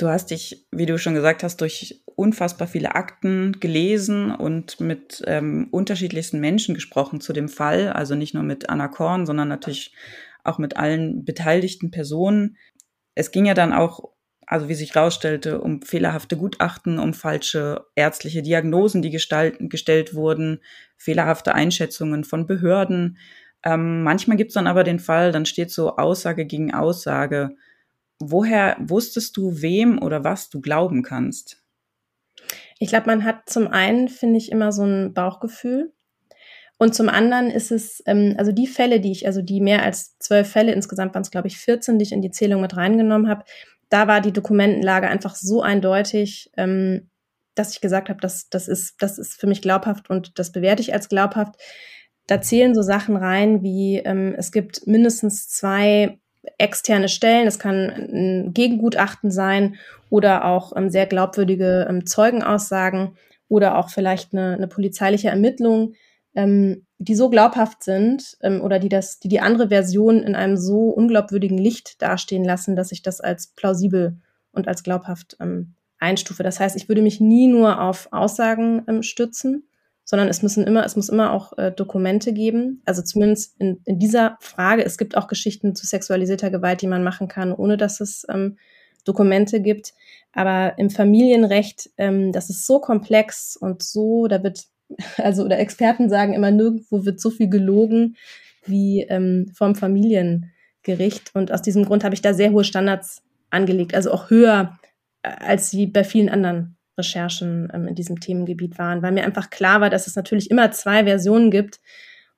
Du 0.00 0.08
hast 0.08 0.30
dich, 0.30 0.66
wie 0.72 0.86
du 0.86 0.96
schon 0.96 1.12
gesagt 1.12 1.42
hast, 1.42 1.60
durch 1.60 2.02
unfassbar 2.06 2.66
viele 2.66 2.94
Akten 2.94 3.60
gelesen 3.60 4.34
und 4.34 4.80
mit 4.80 5.22
ähm, 5.26 5.68
unterschiedlichsten 5.72 6.40
Menschen 6.40 6.74
gesprochen 6.74 7.20
zu 7.20 7.34
dem 7.34 7.50
Fall. 7.50 7.92
Also 7.92 8.14
nicht 8.14 8.32
nur 8.32 8.42
mit 8.42 8.70
Anna 8.70 8.88
Korn, 8.88 9.26
sondern 9.26 9.48
natürlich 9.48 9.92
auch 10.42 10.56
mit 10.56 10.78
allen 10.78 11.26
beteiligten 11.26 11.90
Personen. 11.90 12.56
Es 13.14 13.30
ging 13.30 13.44
ja 13.44 13.52
dann 13.52 13.74
auch, 13.74 14.04
also 14.46 14.70
wie 14.70 14.74
sich 14.74 14.94
herausstellte, 14.94 15.60
um 15.60 15.82
fehlerhafte 15.82 16.38
Gutachten, 16.38 16.98
um 16.98 17.12
falsche 17.12 17.84
ärztliche 17.94 18.40
Diagnosen, 18.40 19.02
die 19.02 19.10
gestellt 19.10 20.14
wurden, 20.14 20.62
fehlerhafte 20.96 21.54
Einschätzungen 21.54 22.24
von 22.24 22.46
Behörden. 22.46 23.18
Ähm, 23.62 24.02
manchmal 24.02 24.38
gibt 24.38 24.48
es 24.48 24.54
dann 24.54 24.66
aber 24.66 24.82
den 24.82 24.98
Fall, 24.98 25.30
dann 25.30 25.44
steht 25.44 25.70
so 25.70 25.98
Aussage 25.98 26.46
gegen 26.46 26.72
Aussage 26.72 27.54
woher 28.20 28.76
wusstest 28.78 29.36
du, 29.36 29.62
wem 29.62 30.00
oder 30.00 30.22
was 30.22 30.50
du 30.50 30.60
glauben 30.60 31.02
kannst? 31.02 31.62
Ich 32.78 32.88
glaube, 32.88 33.06
man 33.06 33.24
hat 33.24 33.48
zum 33.48 33.66
einen, 33.68 34.08
finde 34.08 34.38
ich, 34.38 34.52
immer 34.52 34.72
so 34.72 34.84
ein 34.84 35.12
Bauchgefühl. 35.12 35.92
Und 36.78 36.94
zum 36.94 37.10
anderen 37.10 37.50
ist 37.50 37.72
es, 37.72 38.02
ähm, 38.06 38.34
also 38.38 38.52
die 38.52 38.66
Fälle, 38.66 39.00
die 39.00 39.12
ich, 39.12 39.26
also 39.26 39.42
die 39.42 39.60
mehr 39.60 39.82
als 39.82 40.16
zwölf 40.18 40.50
Fälle, 40.50 40.72
insgesamt 40.72 41.14
waren 41.14 41.22
es, 41.22 41.30
glaube 41.30 41.48
ich, 41.48 41.58
14, 41.58 41.98
die 41.98 42.04
ich 42.04 42.12
in 42.12 42.22
die 42.22 42.30
Zählung 42.30 42.62
mit 42.62 42.76
reingenommen 42.76 43.28
habe, 43.28 43.44
da 43.90 44.06
war 44.06 44.20
die 44.20 44.32
Dokumentenlage 44.32 45.08
einfach 45.08 45.34
so 45.34 45.60
eindeutig, 45.60 46.50
ähm, 46.56 47.10
dass 47.54 47.72
ich 47.72 47.80
gesagt 47.80 48.08
habe, 48.08 48.20
das, 48.20 48.48
das, 48.48 48.68
ist, 48.68 49.02
das 49.02 49.18
ist 49.18 49.38
für 49.38 49.46
mich 49.46 49.60
glaubhaft 49.60 50.08
und 50.08 50.38
das 50.38 50.52
bewerte 50.52 50.80
ich 50.80 50.94
als 50.94 51.08
glaubhaft. 51.08 51.56
Da 52.26 52.40
zählen 52.40 52.74
so 52.74 52.82
Sachen 52.82 53.16
rein 53.16 53.62
wie, 53.62 53.98
ähm, 53.98 54.34
es 54.38 54.52
gibt 54.52 54.86
mindestens 54.86 55.48
zwei 55.48 56.19
externe 56.58 57.08
Stellen, 57.08 57.46
es 57.46 57.58
kann 57.58 57.90
ein 57.90 58.52
Gegengutachten 58.54 59.30
sein 59.30 59.76
oder 60.08 60.44
auch 60.44 60.74
ähm, 60.76 60.90
sehr 60.90 61.06
glaubwürdige 61.06 61.86
ähm, 61.88 62.06
Zeugenaussagen 62.06 63.16
oder 63.48 63.76
auch 63.76 63.90
vielleicht 63.90 64.32
eine, 64.32 64.54
eine 64.54 64.68
polizeiliche 64.68 65.28
Ermittlung, 65.28 65.94
ähm, 66.34 66.86
die 66.98 67.14
so 67.14 67.28
glaubhaft 67.30 67.82
sind 67.82 68.36
ähm, 68.42 68.60
oder 68.60 68.78
die 68.78 68.88
das, 68.88 69.18
die 69.18 69.28
die 69.28 69.40
andere 69.40 69.68
Version 69.68 70.22
in 70.22 70.34
einem 70.34 70.56
so 70.56 70.88
unglaubwürdigen 70.90 71.58
Licht 71.58 72.00
dastehen 72.00 72.44
lassen, 72.44 72.76
dass 72.76 72.92
ich 72.92 73.02
das 73.02 73.20
als 73.20 73.48
plausibel 73.48 74.16
und 74.52 74.68
als 74.68 74.82
glaubhaft 74.82 75.36
ähm, 75.40 75.74
einstufe. 75.98 76.42
Das 76.42 76.60
heißt, 76.60 76.76
ich 76.76 76.88
würde 76.88 77.02
mich 77.02 77.20
nie 77.20 77.46
nur 77.46 77.80
auf 77.80 78.08
Aussagen 78.12 78.82
ähm, 78.88 79.02
stützen, 79.02 79.64
sondern 80.10 80.26
es 80.26 80.42
müssen 80.42 80.66
immer, 80.66 80.84
es 80.84 80.96
muss 80.96 81.08
immer 81.08 81.32
auch 81.32 81.56
äh, 81.56 81.70
Dokumente 81.70 82.32
geben. 82.32 82.82
Also 82.84 83.00
zumindest 83.00 83.54
in, 83.60 83.80
in 83.84 84.00
dieser 84.00 84.38
Frage. 84.40 84.84
Es 84.84 84.98
gibt 84.98 85.16
auch 85.16 85.28
Geschichten 85.28 85.76
zu 85.76 85.86
sexualisierter 85.86 86.50
Gewalt, 86.50 86.82
die 86.82 86.88
man 86.88 87.04
machen 87.04 87.28
kann, 87.28 87.52
ohne 87.52 87.76
dass 87.76 88.00
es 88.00 88.26
ähm, 88.28 88.58
Dokumente 89.04 89.60
gibt. 89.60 89.94
Aber 90.32 90.76
im 90.78 90.90
Familienrecht, 90.90 91.90
ähm, 91.96 92.32
das 92.32 92.50
ist 92.50 92.66
so 92.66 92.80
komplex 92.80 93.56
und 93.56 93.84
so, 93.84 94.26
da 94.26 94.42
wird, 94.42 94.64
also 95.16 95.44
oder 95.44 95.60
Experten 95.60 96.10
sagen 96.10 96.32
immer, 96.32 96.50
nirgendwo 96.50 97.04
wird 97.04 97.20
so 97.20 97.30
viel 97.30 97.48
gelogen 97.48 98.16
wie 98.66 99.02
ähm, 99.02 99.52
vom 99.54 99.76
Familiengericht. 99.76 101.30
Und 101.34 101.52
aus 101.52 101.62
diesem 101.62 101.84
Grund 101.84 102.02
habe 102.02 102.16
ich 102.16 102.20
da 102.20 102.34
sehr 102.34 102.50
hohe 102.50 102.64
Standards 102.64 103.22
angelegt, 103.50 103.94
also 103.94 104.10
auch 104.10 104.28
höher, 104.28 104.76
äh, 105.22 105.28
als 105.28 105.70
sie 105.70 105.86
bei 105.86 106.02
vielen 106.02 106.30
anderen 106.30 106.79
Recherchen 107.00 107.68
ähm, 107.74 107.88
in 107.88 107.94
diesem 107.94 108.20
Themengebiet 108.20 108.78
waren, 108.78 109.02
weil 109.02 109.12
mir 109.12 109.24
einfach 109.24 109.50
klar 109.50 109.80
war, 109.80 109.90
dass 109.90 110.06
es 110.06 110.16
natürlich 110.16 110.50
immer 110.50 110.70
zwei 110.70 111.04
Versionen 111.04 111.50
gibt 111.50 111.80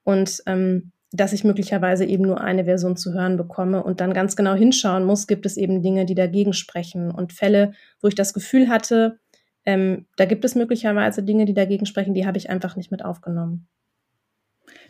und 0.05 0.43
ähm, 0.47 0.93
dass 1.13 1.35
ich 1.35 1.45
möglicherweise 1.45 2.07
eben 2.07 2.25
nur 2.25 2.41
eine 2.41 2.65
Version 2.65 2.97
zu 2.97 3.13
hören 3.13 3.37
bekomme 3.37 3.83
und 3.85 4.01
dann 4.01 4.15
ganz 4.15 4.35
genau 4.35 4.55
hinschauen 4.55 5.05
muss, 5.05 5.27
gibt 5.27 5.45
es 5.45 5.59
eben 5.59 5.83
Dinge, 5.83 6.07
die 6.07 6.15
dagegen 6.15 6.55
sprechen 6.55 7.11
und 7.11 7.35
Fälle, 7.35 7.73
wo 8.01 8.09
ich 8.09 8.15
das 8.15 8.33
Gefühl 8.33 8.69
hatte, 8.69 9.19
ähm, 9.65 10.07
da 10.17 10.25
gibt 10.25 10.45
es 10.45 10.55
möglicherweise 10.55 11.23
Dinge, 11.23 11.45
die 11.45 11.55
dagegen 11.55 11.87
sprechen, 11.87 12.15
die 12.15 12.27
habe 12.27 12.39
ich 12.39 12.51
einfach 12.51 12.77
nicht 12.77 12.91
mit 12.91 13.05
aufgenommen. 13.05 13.69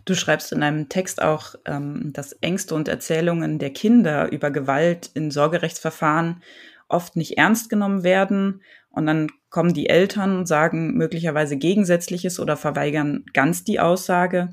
Du 0.05 0.15
schreibst 0.15 0.53
in 0.53 0.63
einem 0.63 0.89
Text 0.89 1.23
auch, 1.23 1.55
ähm, 1.65 2.13
dass 2.13 2.33
Ängste 2.35 2.75
und 2.75 2.89
Erzählungen 2.89 3.59
der 3.59 3.71
Kinder 3.71 4.31
über 4.31 4.51
Gewalt 4.51 5.11
in 5.15 5.31
Sorgerechtsverfahren 5.31 6.43
oft 6.89 7.17
nicht 7.17 7.39
ernst 7.39 7.71
genommen 7.71 8.03
werden. 8.03 8.63
Und 8.91 9.07
dann 9.07 9.29
kommen 9.53 9.75
die 9.75 9.89
Eltern 9.89 10.39
und 10.39 10.49
sagen 10.49 10.95
möglicherweise 10.95 11.57
Gegensätzliches 11.57 12.41
oder 12.41 12.57
verweigern 12.57 13.25
ganz 13.35 13.63
die 13.63 13.79
Aussage. 13.79 14.49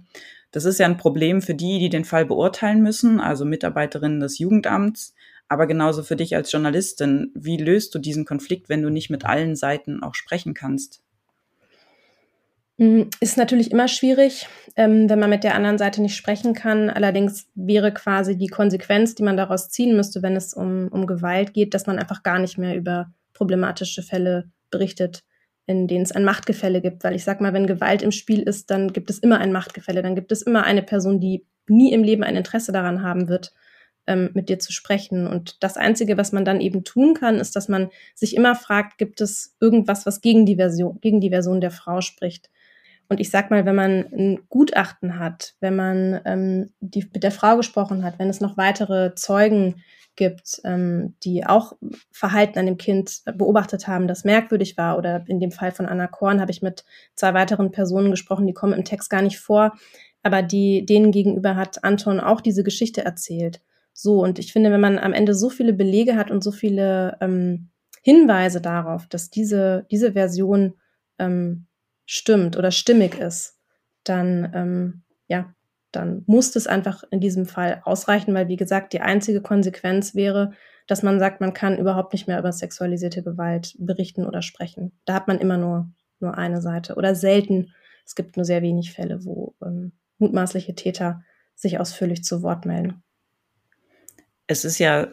Das 0.52 0.66
ist 0.66 0.78
ja 0.78 0.86
ein 0.86 0.98
Problem 0.98 1.42
für 1.42 1.56
die, 1.56 1.80
die 1.80 1.90
den 1.90 2.06
Fall 2.06 2.26
beurteilen 2.26 2.84
müssen, 2.84 3.20
also 3.20 3.46
Mitarbeiterinnen 3.46 4.20
des 4.20 4.40
Jugendamts, 4.40 5.16
aber 5.48 5.68
genauso 5.68 6.04
für 6.04 6.18
dich 6.18 6.36
als 6.36 6.52
Journalistin. 6.52 7.32
Wie 7.34 7.58
löst 7.58 7.96
du 7.96 8.00
diesen 8.00 8.26
Konflikt, 8.26 8.68
wenn 8.68 8.82
du 8.82 8.90
nicht 8.90 9.10
mit 9.10 9.26
allen 9.26 9.56
Seiten 9.56 10.04
auch 10.04 10.16
sprechen 10.16 10.54
kannst? 10.54 11.02
Mm, 12.78 13.04
ist 13.22 13.38
natürlich 13.38 13.72
immer 13.72 13.88
schwierig, 13.88 14.48
ähm, 14.76 15.10
wenn 15.10 15.20
man 15.20 15.30
mit 15.30 15.46
der 15.46 15.56
anderen 15.56 15.78
Seite 15.78 16.02
nicht 16.02 16.18
sprechen 16.18 16.54
kann. 16.54 16.90
Allerdings 16.90 17.48
wäre 17.56 17.94
quasi 17.94 18.38
die 18.38 18.48
Konsequenz, 18.48 19.16
die 19.16 19.24
man 19.24 19.38
daraus 19.38 19.70
ziehen 19.70 19.96
müsste, 19.96 20.22
wenn 20.24 20.36
es 20.36 20.54
um, 20.54 20.90
um 20.90 21.08
Gewalt 21.08 21.54
geht, 21.54 21.74
dass 21.74 21.88
man 21.88 22.00
einfach 22.00 22.22
gar 22.22 22.40
nicht 22.40 22.58
mehr 22.58 22.76
über 22.76 23.14
problematische 23.34 24.04
Fälle 24.04 24.50
berichtet 24.70 25.24
in 25.70 25.88
denen 25.88 26.04
es 26.04 26.12
ein 26.12 26.26
Machtgefälle 26.26 26.82
gibt. 26.82 27.04
Weil 27.04 27.16
ich 27.16 27.24
sag 27.24 27.42
mal, 27.42 27.54
wenn 27.54 27.68
Gewalt 27.68 28.02
im 28.02 28.12
Spiel 28.12 28.42
ist, 28.42 28.72
dann 28.72 28.92
gibt 28.92 29.12
es 29.12 29.20
immer 29.20 29.38
ein 29.38 29.52
Machtgefälle. 29.52 30.02
Dann 30.02 30.16
gibt 30.16 30.32
es 30.32 30.42
immer 30.42 30.64
eine 30.64 30.82
Person, 30.82 31.20
die 31.20 31.46
nie 31.68 31.94
im 31.94 32.04
Leben 32.04 32.24
ein 32.24 32.36
Interesse 32.36 32.72
daran 32.72 33.04
haben 33.04 33.28
wird, 33.28 33.54
ähm, 34.08 34.32
mit 34.34 34.50
dir 34.50 34.58
zu 34.58 34.74
sprechen. 34.74 35.28
Und 35.28 35.64
das 35.64 35.78
Einzige, 35.78 36.18
was 36.18 36.32
man 36.32 36.44
dann 36.44 36.60
eben 36.60 36.84
tun 36.84 37.14
kann, 37.14 37.36
ist, 37.36 37.56
dass 37.56 37.68
man 37.68 37.92
sich 38.16 38.36
immer 38.36 38.56
fragt, 38.56 38.98
gibt 38.98 39.22
es 39.22 39.56
irgendwas, 39.60 40.08
was 40.08 40.22
gegen 40.22 40.48
die 40.48 40.56
Version, 40.56 40.98
gegen 41.02 41.22
die 41.22 41.30
Version 41.30 41.62
der 41.62 41.72
Frau 41.72 42.02
spricht? 42.02 42.50
Und 43.10 43.20
ich 43.20 43.32
sag 43.32 43.50
mal, 43.50 43.66
wenn 43.66 43.76
man 43.76 44.06
ein 44.14 44.40
Gutachten 44.50 45.20
hat, 45.20 45.56
wenn 45.60 45.76
man 45.76 46.22
ähm, 46.26 46.70
die, 46.80 47.10
mit 47.12 47.24
der 47.24 47.32
Frau 47.32 47.58
gesprochen 47.58 48.04
hat, 48.04 48.20
wenn 48.20 48.30
es 48.30 48.40
noch 48.40 48.56
weitere 48.56 49.16
Zeugen 49.16 49.82
gibt, 50.16 50.62
ähm, 50.64 51.16
die 51.24 51.46
auch 51.46 51.74
Verhalten 52.12 52.60
an 52.60 52.68
dem 52.68 52.78
Kind 52.78 53.22
beobachtet 53.26 53.88
haben, 53.88 54.08
das 54.08 54.26
merkwürdig 54.26 54.78
war. 54.78 54.98
Oder 54.98 55.24
in 55.28 55.40
dem 55.40 55.52
Fall 55.52 55.72
von 55.72 55.88
Anna 55.88 56.08
Korn 56.08 56.40
habe 56.40 56.52
ich 56.52 56.62
mit 56.62 56.86
zwei 57.16 57.34
weiteren 57.34 57.72
Personen 57.72 58.12
gesprochen, 58.12 58.46
die 58.46 58.54
kommen 58.54 58.74
im 58.74 58.86
Text 58.86 59.10
gar 59.10 59.24
nicht 59.24 59.40
vor, 59.40 59.74
aber 60.22 60.44
die, 60.44 60.86
denen 60.86 61.12
gegenüber 61.12 61.56
hat 61.56 61.84
Anton 61.84 62.20
auch 62.20 62.42
diese 62.42 62.64
Geschichte 62.64 63.04
erzählt. 63.04 63.62
So, 63.94 64.22
und 64.22 64.38
ich 64.40 64.54
finde, 64.54 64.72
wenn 64.72 64.82
man 64.82 65.00
am 65.00 65.14
Ende 65.14 65.34
so 65.34 65.50
viele 65.50 65.74
Belege 65.74 66.16
hat 66.16 66.30
und 66.30 66.44
so 66.44 66.52
viele 66.52 67.18
ähm, 67.22 67.70
Hinweise 68.02 68.62
darauf, 68.62 69.08
dass 69.08 69.30
diese, 69.30 69.86
diese 69.90 70.14
Version 70.14 70.76
ähm, 71.18 71.66
stimmt 72.12 72.58
oder 72.58 72.72
stimmig 72.72 73.20
ist, 73.20 73.60
dann 74.04 74.52
ähm, 74.56 75.04
ja, 75.28 75.54
dann 75.92 76.24
muss 76.26 76.56
es 76.56 76.66
einfach 76.66 77.04
in 77.12 77.20
diesem 77.20 77.46
Fall 77.46 77.84
ausreichen, 77.86 78.34
weil, 78.34 78.48
wie 78.48 78.56
gesagt, 78.56 78.94
die 78.94 79.02
einzige 79.02 79.42
Konsequenz 79.42 80.16
wäre, 80.16 80.54
dass 80.88 81.04
man 81.04 81.20
sagt, 81.20 81.40
man 81.40 81.54
kann 81.54 81.78
überhaupt 81.78 82.14
nicht 82.14 82.28
mehr 82.28 82.40
über 82.40 82.52
sexualisierte 82.52 83.22
Gewalt 83.22 83.76
berichten 83.78 84.26
oder 84.26 84.42
sprechen. 84.42 84.92
Da 85.06 85.14
hat 85.14 85.28
man 85.28 85.38
immer 85.38 85.58
nur, 85.58 85.92
nur 86.20 86.36
eine 86.36 86.62
Seite 86.64 86.96
oder 86.96 87.14
selten. 87.14 87.76
Es 88.08 88.16
gibt 88.16 88.38
nur 88.38 88.46
sehr 88.46 88.64
wenig 88.64 88.92
Fälle, 88.92 89.24
wo 89.24 89.54
ähm, 89.64 89.92
mutmaßliche 90.18 90.74
Täter 90.74 91.24
sich 91.54 91.80
ausführlich 91.80 92.24
zu 92.24 92.42
Wort 92.42 92.66
melden. 92.66 93.04
Es 94.48 94.66
ist 94.66 94.80
ja 94.80 95.10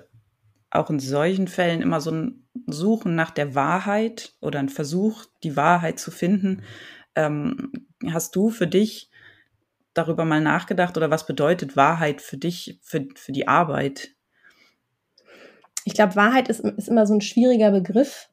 auch 0.76 0.90
in 0.90 1.00
solchen 1.00 1.48
Fällen 1.48 1.82
immer 1.82 2.00
so 2.00 2.10
ein 2.10 2.48
Suchen 2.66 3.14
nach 3.14 3.30
der 3.30 3.54
Wahrheit 3.54 4.34
oder 4.40 4.58
ein 4.58 4.68
Versuch, 4.68 5.24
die 5.42 5.56
Wahrheit 5.56 5.98
zu 5.98 6.10
finden. 6.10 6.62
Ähm, 7.14 7.72
hast 8.10 8.34
du 8.36 8.50
für 8.50 8.66
dich 8.66 9.10
darüber 9.94 10.24
mal 10.24 10.40
nachgedacht 10.40 10.96
oder 10.96 11.10
was 11.10 11.26
bedeutet 11.26 11.76
Wahrheit 11.76 12.20
für 12.20 12.36
dich, 12.36 12.78
für, 12.82 13.06
für 13.14 13.32
die 13.32 13.48
Arbeit? 13.48 14.10
Ich 15.84 15.94
glaube, 15.94 16.16
Wahrheit 16.16 16.48
ist, 16.48 16.60
ist 16.60 16.88
immer 16.88 17.06
so 17.06 17.14
ein 17.14 17.20
schwieriger 17.20 17.70
Begriff. 17.70 18.28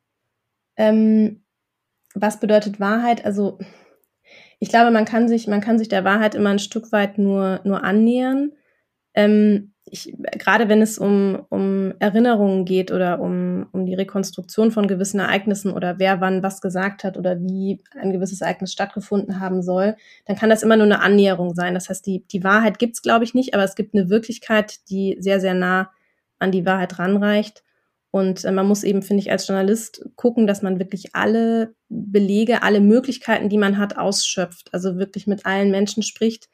Ähm, 0.76 1.44
was 2.16 2.40
bedeutet 2.40 2.80
Wahrheit? 2.80 3.26
Also, 3.26 3.60
ich 4.60 4.70
glaube, 4.70 4.92
man 4.92 5.06
kann 5.06 5.28
sich, 5.28 5.48
man 5.48 5.62
kann 5.62 5.78
sich 5.78 5.88
der 5.88 6.04
Wahrheit 6.04 6.36
immer 6.36 6.50
ein 6.50 6.60
Stück 6.60 6.92
weit 6.92 7.18
nur, 7.18 7.62
nur 7.64 7.84
annähern. 7.84 8.54
Ähm, 9.14 9.73
ich, 9.86 10.16
gerade 10.40 10.70
wenn 10.70 10.82
es 10.82 10.98
um, 10.98 11.46
um 11.50 11.94
Erinnerungen 12.00 12.66
geht 12.66 12.92
oder 12.92 13.20
um, 13.20 13.68
um 13.72 13.86
die 13.86 13.96
Rekonstruktion 13.96 14.72
von 14.72 14.88
gewissen 14.88 15.20
Ereignissen 15.20 15.72
oder 15.72 16.00
wer 16.00 16.22
wann 16.22 16.42
was 16.42 16.62
gesagt 16.62 17.04
hat 17.04 17.18
oder 17.18 17.40
wie 17.42 17.84
ein 18.00 18.12
gewisses 18.12 18.42
Ereignis 18.42 18.72
stattgefunden 18.72 19.40
haben 19.40 19.62
soll, 19.62 19.96
dann 20.26 20.38
kann 20.38 20.50
das 20.50 20.64
immer 20.64 20.78
nur 20.78 20.86
eine 20.86 21.02
Annäherung 21.02 21.54
sein. 21.54 21.74
Das 21.74 21.90
heißt, 21.90 22.06
die, 22.06 22.26
die 22.28 22.44
Wahrheit 22.44 22.80
gibt's 22.80 23.02
glaube 23.02 23.26
ich, 23.26 23.34
nicht, 23.34 23.54
aber 23.54 23.64
es 23.64 23.76
gibt 23.76 23.94
eine 23.94 24.10
Wirklichkeit, 24.10 24.90
die 24.90 25.18
sehr, 25.20 25.40
sehr 25.40 25.54
nah 25.54 25.92
an 26.40 26.52
die 26.52 26.66
Wahrheit 26.66 26.98
ranreicht. 27.00 27.64
Und 28.12 28.46
äh, 28.46 28.52
man 28.52 28.68
muss 28.68 28.84
eben, 28.84 29.02
finde 29.02 29.22
ich, 29.22 29.32
als 29.32 29.48
Journalist 29.48 30.06
gucken, 30.16 30.46
dass 30.46 30.62
man 30.62 30.80
wirklich 30.80 31.16
alle 31.16 31.74
Belege, 31.90 32.62
alle 32.62 32.80
Möglichkeiten, 32.80 33.50
die 33.50 33.58
man 33.58 33.78
hat, 33.80 33.98
ausschöpft. 33.98 34.74
Also 34.74 34.98
wirklich 34.98 35.26
mit 35.26 35.46
allen 35.46 35.72
Menschen 35.72 36.04
spricht, 36.04 36.48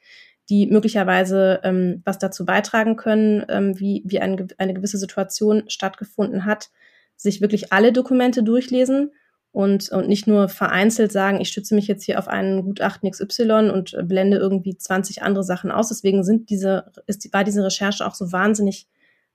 die 0.50 0.66
möglicherweise 0.66 1.60
ähm, 1.62 2.02
was 2.04 2.18
dazu 2.18 2.44
beitragen 2.44 2.96
können, 2.96 3.44
ähm, 3.48 3.78
wie, 3.78 4.02
wie 4.04 4.20
ein, 4.20 4.48
eine 4.58 4.74
gewisse 4.74 4.98
Situation 4.98 5.62
stattgefunden 5.68 6.44
hat, 6.44 6.70
sich 7.16 7.40
wirklich 7.40 7.72
alle 7.72 7.92
Dokumente 7.92 8.42
durchlesen 8.42 9.12
und, 9.52 9.90
und 9.90 10.08
nicht 10.08 10.26
nur 10.26 10.48
vereinzelt 10.48 11.12
sagen, 11.12 11.40
ich 11.40 11.48
stütze 11.48 11.74
mich 11.74 11.86
jetzt 11.86 12.04
hier 12.04 12.18
auf 12.18 12.26
einen 12.26 12.64
Gutachten 12.64 13.10
XY 13.10 13.70
und 13.72 13.96
blende 14.08 14.38
irgendwie 14.38 14.76
20 14.76 15.22
andere 15.22 15.44
Sachen 15.44 15.70
aus. 15.70 15.88
Deswegen 15.88 16.24
sind 16.24 16.50
diese, 16.50 16.90
ist, 17.06 17.32
war 17.32 17.44
diese 17.44 17.64
Recherche 17.64 18.04
auch 18.04 18.14
so 18.14 18.32
wahnsinnig 18.32 18.88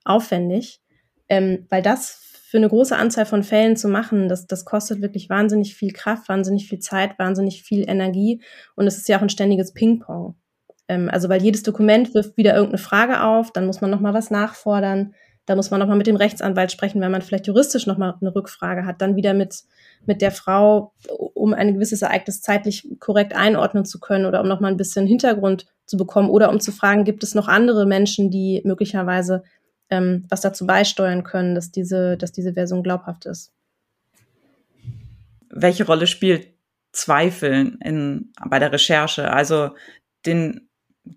aufwendig, 0.03 0.81
ähm, 1.29 1.65
weil 1.69 1.81
das 1.81 2.21
für 2.47 2.57
eine 2.57 2.69
große 2.69 2.95
Anzahl 2.95 3.25
von 3.25 3.43
Fällen 3.43 3.75
zu 3.75 3.87
machen, 3.87 4.29
das, 4.29 4.47
das 4.47 4.65
kostet 4.65 5.01
wirklich 5.01 5.29
wahnsinnig 5.29 5.75
viel 5.75 5.91
Kraft, 5.91 6.29
wahnsinnig 6.29 6.69
viel 6.69 6.79
Zeit, 6.79 7.17
wahnsinnig 7.19 7.63
viel 7.63 7.89
Energie 7.89 8.41
und 8.75 8.87
es 8.87 8.97
ist 8.97 9.09
ja 9.09 9.17
auch 9.17 9.21
ein 9.21 9.29
ständiges 9.29 9.73
Ping-Pong. 9.73 10.35
Ähm, 10.87 11.09
also 11.11 11.29
weil 11.29 11.41
jedes 11.41 11.63
Dokument 11.63 12.13
wirft 12.13 12.37
wieder 12.37 12.53
irgendeine 12.53 12.77
Frage 12.77 13.23
auf, 13.23 13.51
dann 13.51 13.65
muss 13.65 13.81
man 13.81 13.91
nochmal 13.91 14.13
was 14.13 14.31
nachfordern, 14.31 15.13
da 15.45 15.55
muss 15.55 15.69
man 15.69 15.79
nochmal 15.79 15.97
mit 15.97 16.07
dem 16.07 16.15
Rechtsanwalt 16.15 16.71
sprechen, 16.71 17.01
wenn 17.01 17.11
man 17.11 17.21
vielleicht 17.21 17.47
juristisch 17.47 17.85
nochmal 17.85 18.15
eine 18.19 18.33
Rückfrage 18.33 18.85
hat, 18.85 19.01
dann 19.01 19.15
wieder 19.15 19.33
mit, 19.33 19.63
mit 20.05 20.21
der 20.21 20.31
Frau, 20.31 20.93
um 21.07 21.53
ein 21.53 21.75
gewisses 21.75 22.01
Ereignis 22.01 22.41
zeitlich 22.41 22.87
korrekt 22.99 23.35
einordnen 23.35 23.85
zu 23.85 23.99
können 23.99 24.25
oder 24.25 24.41
um 24.41 24.47
nochmal 24.47 24.71
ein 24.71 24.77
bisschen 24.77 25.05
Hintergrund 25.05 25.67
zu 25.85 25.97
bekommen 25.97 26.29
oder 26.29 26.49
um 26.49 26.59
zu 26.59 26.71
fragen, 26.71 27.03
gibt 27.03 27.23
es 27.23 27.35
noch 27.35 27.47
andere 27.47 27.85
Menschen, 27.85 28.31
die 28.31 28.61
möglicherweise 28.65 29.43
ähm, 29.91 30.25
was 30.29 30.41
dazu 30.41 30.65
beisteuern 30.65 31.23
können, 31.23 31.53
dass 31.53 31.71
diese, 31.71 32.17
dass 32.17 32.31
diese 32.31 32.53
Version 32.53 32.81
glaubhaft 32.81 33.27
ist. 33.27 33.51
Welche 35.49 35.85
Rolle 35.85 36.07
spielt 36.07 36.47
Zweifeln 36.91 37.77
in, 37.83 38.31
bei 38.49 38.57
der 38.57 38.71
Recherche? 38.71 39.31
Also 39.31 39.71
den 40.25 40.67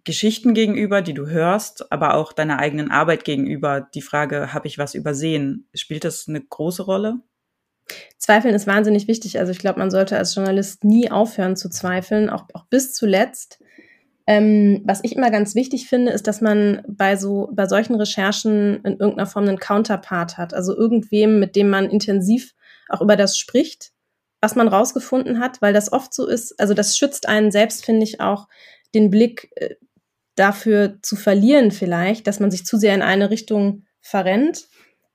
Geschichten 0.04 0.54
gegenüber, 0.54 1.02
die 1.02 1.14
du 1.14 1.26
hörst, 1.26 1.90
aber 1.90 2.14
auch 2.14 2.32
deiner 2.32 2.58
eigenen 2.58 2.90
Arbeit 2.90 3.24
gegenüber, 3.24 3.80
die 3.94 4.02
Frage, 4.02 4.52
habe 4.52 4.66
ich 4.66 4.78
was 4.78 4.94
übersehen? 4.94 5.68
Spielt 5.74 6.04
das 6.04 6.28
eine 6.28 6.40
große 6.40 6.82
Rolle? 6.82 7.20
Zweifeln 8.18 8.54
ist 8.54 8.66
wahnsinnig 8.66 9.08
wichtig. 9.08 9.38
Also 9.38 9.52
ich 9.52 9.58
glaube, 9.58 9.78
man 9.78 9.90
sollte 9.90 10.18
als 10.18 10.34
Journalist 10.34 10.84
nie 10.84 11.10
aufhören 11.10 11.56
zu 11.56 11.70
zweifeln, 11.70 12.28
auch, 12.28 12.44
auch 12.52 12.66
bis 12.66 12.92
zuletzt. 12.92 13.62
Ähm, 14.26 14.82
was 14.84 15.02
ich 15.04 15.16
immer 15.16 15.30
ganz 15.30 15.54
wichtig 15.54 15.88
finde, 15.88 16.12
ist, 16.12 16.26
dass 16.26 16.42
man 16.42 16.82
bei 16.86 17.16
so 17.16 17.48
bei 17.52 17.66
solchen 17.66 17.94
Recherchen 17.94 18.76
in 18.84 18.98
irgendeiner 18.98 19.26
Form 19.26 19.48
einen 19.48 19.58
Counterpart 19.58 20.36
hat, 20.36 20.52
also 20.52 20.76
irgendwem, 20.76 21.40
mit 21.40 21.56
dem 21.56 21.70
man 21.70 21.88
intensiv 21.88 22.54
auch 22.90 23.00
über 23.00 23.16
das 23.16 23.38
spricht, 23.38 23.92
was 24.42 24.54
man 24.54 24.68
rausgefunden 24.68 25.40
hat, 25.40 25.62
weil 25.62 25.72
das 25.72 25.90
oft 25.92 26.12
so 26.12 26.26
ist. 26.26 26.60
Also 26.60 26.74
das 26.74 26.98
schützt 26.98 27.26
einen 27.26 27.50
selbst, 27.50 27.86
finde 27.86 28.04
ich 28.04 28.20
auch 28.20 28.48
den 28.94 29.10
Blick 29.10 29.50
äh, 29.56 29.76
dafür 30.34 30.98
zu 31.02 31.16
verlieren 31.16 31.70
vielleicht, 31.70 32.26
dass 32.26 32.40
man 32.40 32.50
sich 32.50 32.64
zu 32.64 32.76
sehr 32.76 32.94
in 32.94 33.02
eine 33.02 33.30
Richtung 33.30 33.84
verrennt. 34.00 34.66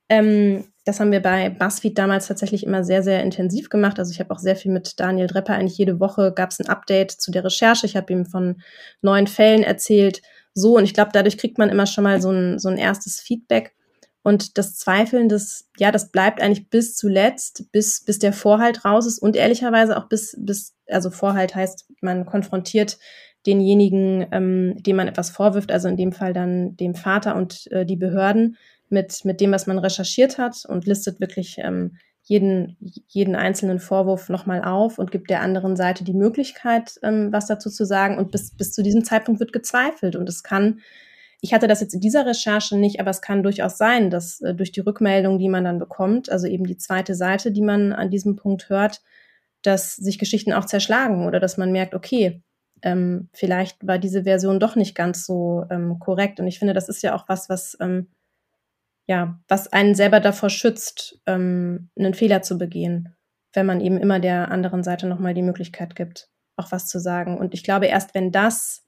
Ähm, 0.09 0.65
das 0.86 0.99
haben 0.99 1.13
wir 1.13 1.21
bei 1.21 1.49
BuzzFeed 1.49 1.97
damals 1.97 2.27
tatsächlich 2.27 2.65
immer 2.65 2.83
sehr, 2.83 3.03
sehr 3.03 3.23
intensiv 3.23 3.69
gemacht. 3.69 3.99
Also 3.99 4.12
ich 4.12 4.19
habe 4.19 4.31
auch 4.31 4.39
sehr 4.39 4.57
viel 4.57 4.71
mit 4.71 4.99
Daniel 4.99 5.27
Drepper. 5.27 5.53
Eigentlich 5.53 5.77
jede 5.77 5.99
Woche 6.01 6.33
gab 6.33 6.51
es 6.51 6.59
ein 6.59 6.67
Update 6.67 7.12
zu 7.12 7.31
der 7.31 7.45
Recherche. 7.45 7.86
Ich 7.86 7.95
habe 7.95 8.12
ihm 8.12 8.25
von 8.25 8.62
neuen 9.01 9.27
Fällen 9.27 9.63
erzählt, 9.63 10.21
so. 10.53 10.75
Und 10.77 10.83
ich 10.83 10.93
glaube, 10.93 11.12
dadurch 11.13 11.38
kriegt 11.38 11.57
man 11.57 11.69
immer 11.69 11.86
schon 11.86 12.03
mal 12.03 12.21
so 12.21 12.31
ein, 12.31 12.59
so 12.59 12.67
ein 12.67 12.77
erstes 12.77 13.21
Feedback. 13.21 13.73
Und 14.23 14.57
das 14.57 14.75
Zweifeln, 14.75 15.29
das, 15.29 15.69
ja, 15.77 15.91
das 15.91 16.12
bleibt 16.12 16.41
eigentlich 16.41 16.69
bis 16.69 16.95
zuletzt, 16.95 17.71
bis, 17.71 18.03
bis 18.03 18.19
der 18.19 18.33
Vorhalt 18.33 18.86
raus 18.86 19.05
ist 19.05 19.19
und 19.19 19.36
ehrlicherweise 19.36 19.97
auch 19.97 20.07
bis, 20.07 20.36
bis, 20.39 20.75
also 20.88 21.12
Vorhalt 21.12 21.55
heißt, 21.55 21.86
man 22.01 22.25
konfrontiert 22.25 22.97
denjenigen, 23.45 24.27
ähm, 24.32 24.75
dem 24.82 24.95
man 24.95 25.08
etwas 25.08 25.29
vorwirft, 25.29 25.71
also 25.71 25.88
in 25.88 25.97
dem 25.97 26.12
Fall 26.12 26.34
dann 26.34 26.75
dem 26.77 26.95
Vater 26.95 27.36
und 27.36 27.71
äh, 27.71 27.86
die 27.86 27.95
Behörden 27.95 28.58
mit, 28.89 29.25
mit 29.25 29.41
dem, 29.41 29.51
was 29.51 29.67
man 29.67 29.79
recherchiert 29.79 30.38
hat 30.38 30.63
und 30.67 30.86
listet 30.86 31.19
wirklich 31.19 31.58
ähm, 31.60 31.97
jeden, 32.23 32.77
jeden 33.08 33.36
einzelnen 33.36 33.79
Vorwurf 33.79 34.29
nochmal 34.29 34.63
auf 34.63 34.97
und 34.97 35.12
gibt 35.12 35.29
der 35.29 35.41
anderen 35.41 35.75
Seite 35.75 36.03
die 36.03 36.13
Möglichkeit, 36.13 36.99
ähm, 37.03 37.32
was 37.32 37.47
dazu 37.47 37.69
zu 37.69 37.86
sagen. 37.86 38.17
Und 38.17 38.32
bis, 38.32 38.56
bis 38.56 38.71
zu 38.71 38.82
diesem 38.82 39.03
Zeitpunkt 39.03 39.39
wird 39.39 39.51
gezweifelt. 39.51 40.15
Und 40.15 40.29
es 40.29 40.43
kann 40.43 40.79
ich 41.43 41.53
hatte 41.53 41.67
das 41.67 41.82
jetzt 41.82 41.93
in 41.93 41.99
dieser 41.99 42.25
Recherche 42.25 42.77
nicht, 42.77 43.01
aber 43.01 43.10
es 43.10 43.21
kann 43.21 43.43
durchaus 43.43 43.77
sein, 43.77 44.10
dass 44.10 44.39
äh, 44.39 44.56
durch 44.56 44.71
die 44.71 44.79
Rückmeldung, 44.79 45.39
die 45.39 45.49
man 45.49 45.65
dann 45.65 45.77
bekommt, 45.77 46.32
also 46.32 46.47
eben 46.47 46.65
die 46.65 46.77
zweite 46.77 47.15
Seite, 47.15 47.51
die 47.51 47.62
man 47.62 47.91
an 47.91 48.10
diesem 48.10 48.38
Punkt 48.38 48.69
hört, 48.69 49.01
dass 49.62 49.97
sich 49.97 50.17
Geschichten 50.19 50.53
auch 50.53 50.63
zerschlagen 50.63 51.27
oder 51.27 51.41
dass 51.41 51.58
man 51.58 51.73
merkt, 51.73 51.95
okay, 51.95 52.41
ähm, 52.83 53.29
vielleicht 53.33 53.85
war 53.87 53.97
diese 53.97 54.23
Version 54.23 54.59
doch 54.59 54.75
nicht 54.75 54.95
ganz 54.95 55.25
so 55.25 55.65
ähm, 55.71 55.99
korrekt. 55.99 56.39
Und 56.39 56.47
ich 56.47 56.59
finde, 56.59 56.73
das 56.73 56.89
ist 56.89 57.01
ja 57.01 57.15
auch 57.15 57.27
was, 57.27 57.49
was 57.49 57.77
ähm, 57.79 58.07
ja, 59.07 59.39
was 59.47 59.71
einen 59.71 59.95
selber 59.95 60.19
davor 60.19 60.49
schützt, 60.49 61.19
ähm, 61.25 61.89
einen 61.97 62.13
Fehler 62.13 62.41
zu 62.41 62.57
begehen, 62.57 63.15
wenn 63.53 63.65
man 63.65 63.81
eben 63.81 63.97
immer 63.97 64.19
der 64.19 64.51
anderen 64.51 64.83
Seite 64.83 65.07
nochmal 65.07 65.33
die 65.33 65.41
Möglichkeit 65.41 65.95
gibt, 65.95 66.29
auch 66.55 66.71
was 66.71 66.87
zu 66.87 66.99
sagen. 66.99 67.37
Und 67.37 67.53
ich 67.53 67.63
glaube, 67.63 67.87
erst 67.87 68.15
wenn 68.15 68.31
das 68.31 68.85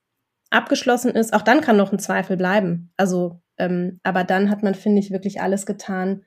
abgeschlossen 0.49 1.12
ist, 1.12 1.34
auch 1.34 1.41
dann 1.41 1.62
kann 1.62 1.77
noch 1.77 1.91
ein 1.91 1.99
Zweifel 1.99 2.38
bleiben. 2.38 2.91
Also, 2.95 3.41
ähm, 3.58 3.99
aber 4.03 4.23
dann 4.23 4.49
hat 4.49 4.63
man, 4.63 4.75
finde 4.75 4.99
ich, 4.99 5.12
wirklich 5.12 5.41
alles 5.41 5.65
getan, 5.65 6.23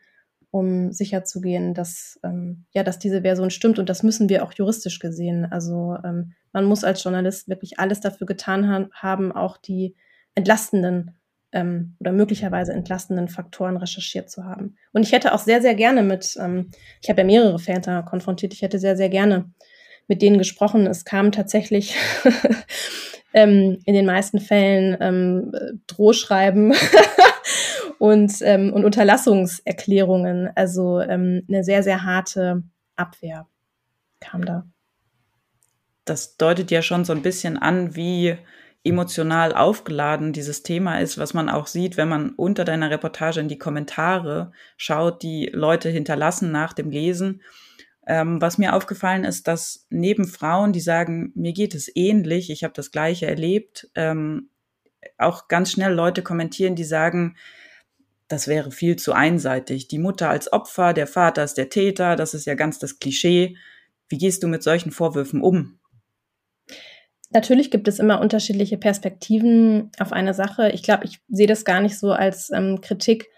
um 0.51 0.93
sicherzugehen, 0.93 1.75
dass, 1.75 2.19
ähm, 2.25 2.65
ja, 2.73 2.83
dass 2.83 2.99
diese 2.99 3.23
Version 3.23 3.51
stimmt. 3.51 3.79
Und 3.79 3.89
das 3.89 4.03
müssen 4.03 4.29
wir 4.29 4.45
auch 4.45 4.53
juristisch 4.53 4.99
gesehen. 4.99 5.47
Also 5.51 5.97
ähm, 6.05 6.33
man 6.53 6.65
muss 6.65 6.85
als 6.85 7.03
Journalist 7.03 7.49
wirklich 7.49 7.79
alles 7.79 8.01
dafür 8.01 8.27
getan 8.27 8.69
ha 8.69 8.89
haben, 8.93 9.33
auch 9.33 9.59
die 9.59 9.95
entlastenden 10.35 11.19
ähm, 11.53 11.97
oder 12.01 12.13
möglicherweise 12.13 12.73
entlastenden 12.73 13.29
Faktoren 13.29 13.77
recherchiert 13.77 14.31
zu 14.31 14.45
haben. 14.45 14.77
Und 14.93 15.03
ich 15.03 15.13
hätte 15.13 15.35
auch 15.35 15.39
sehr, 15.39 15.61
sehr 15.61 15.75
gerne 15.75 16.03
mit, 16.03 16.37
ähm, 16.41 16.71
ich 17.03 17.09
habe 17.09 17.21
ja 17.21 17.27
mehrere 17.27 17.59
Väter 17.59 18.03
konfrontiert, 18.03 18.53
ich 18.53 18.63
hätte 18.63 18.79
sehr, 18.79 18.97
sehr 18.97 19.09
gerne 19.09 19.51
mit 20.07 20.23
denen 20.23 20.39
gesprochen. 20.39 20.87
Es 20.87 21.05
kam 21.05 21.33
tatsächlich 21.33 21.95
ähm, 23.35 23.79
in 23.85 23.95
den 23.95 24.07
meisten 24.07 24.41
Fällen 24.41 24.97
ähm, 25.01 25.53
Drohschreiben 25.87 26.75
und, 27.99 28.39
ähm, 28.43 28.73
und 28.73 28.85
Unterlassungserklärungen. 28.85 30.51
Also 30.55 31.01
ähm, 31.01 31.45
eine 31.49 31.65
sehr, 31.65 31.83
sehr 31.83 32.05
harte 32.05 32.63
Abwehr 32.97 33.47
kam 34.21 34.45
da. 34.45 34.67
Das 36.05 36.37
deutet 36.37 36.71
ja 36.71 36.83
schon 36.83 37.05
so 37.05 37.13
ein 37.13 37.23
bisschen 37.23 37.59
an, 37.59 37.95
wie 37.95 38.39
emotional 38.85 39.55
aufgeladen 39.55 40.33
dieses 40.33 40.63
Thema 40.63 41.01
ist, 41.01 41.19
was 41.19 41.35
man 41.35 41.49
auch 41.49 41.67
sieht, 41.67 41.97
wenn 41.97 42.09
man 42.09 42.31
unter 42.31 42.65
deiner 42.65 42.91
Reportage 42.91 43.41
in 43.41 43.49
die 43.49 43.59
Kommentare 43.59 44.53
schaut, 44.77 45.23
die 45.23 45.51
Leute 45.53 45.91
hinterlassen 45.91 46.53
nach 46.53 46.73
dem 46.73 46.91
Lesen. 46.91 47.43
Ähm, 48.07 48.41
was 48.41 48.57
mir 48.57 48.75
aufgefallen 48.75 49.25
ist, 49.25 49.49
dass 49.49 49.87
neben 49.91 50.27
Frauen, 50.27 50.73
die 50.73 50.81
sagen, 50.81 51.33
mir 51.35 51.53
geht 51.53 51.75
es 51.75 51.95
ähnlich, 51.95 52.49
ich 52.49 52.65
habe 52.65 52.73
das 52.73 52.91
gleiche 52.91 53.27
erlebt, 53.27 53.91
ähm, 53.95 54.49
auch 55.19 55.49
ganz 55.49 55.73
schnell 55.73 55.93
Leute 55.93 56.23
kommentieren, 56.23 56.75
die 56.75 56.85
sagen, 56.85 57.37
das 58.29 58.47
wäre 58.47 58.71
viel 58.71 58.97
zu 58.97 59.12
einseitig. 59.12 59.88
Die 59.88 59.99
Mutter 59.99 60.29
als 60.29 60.53
Opfer, 60.53 60.93
der 60.93 61.07
Vater 61.07 61.45
ist 61.45 61.55
der 61.55 61.71
Täter, 61.71 62.14
das 62.14 62.35
ist 62.35 62.47
ja 62.47 62.55
ganz 62.55 62.79
das 62.79 62.99
Klischee. 62.99 63.57
Wie 64.09 64.19
gehst 64.19 64.43
du 64.43 64.49
mit 64.49 64.62
solchen 64.62 64.93
Vorwürfen 64.93 65.41
um? 65.41 65.79
Natürlich 67.31 67.71
gibt 67.71 67.88
es 67.88 67.99
immer 67.99 68.21
unterschiedliche 68.21 68.79
Perspektiven 68.79 69.91
auf 69.99 70.12
eine 70.12 70.33
Sache. 70.33 70.71
Ich 70.71 70.83
glaube, 70.83 71.05
ich 71.05 71.21
sehe 71.29 71.47
das 71.47 71.64
gar 71.64 71.81
nicht 71.81 71.99
so 71.99 72.12
als 72.12 72.51
ähm, 72.51 72.81
Kritik 72.81 73.29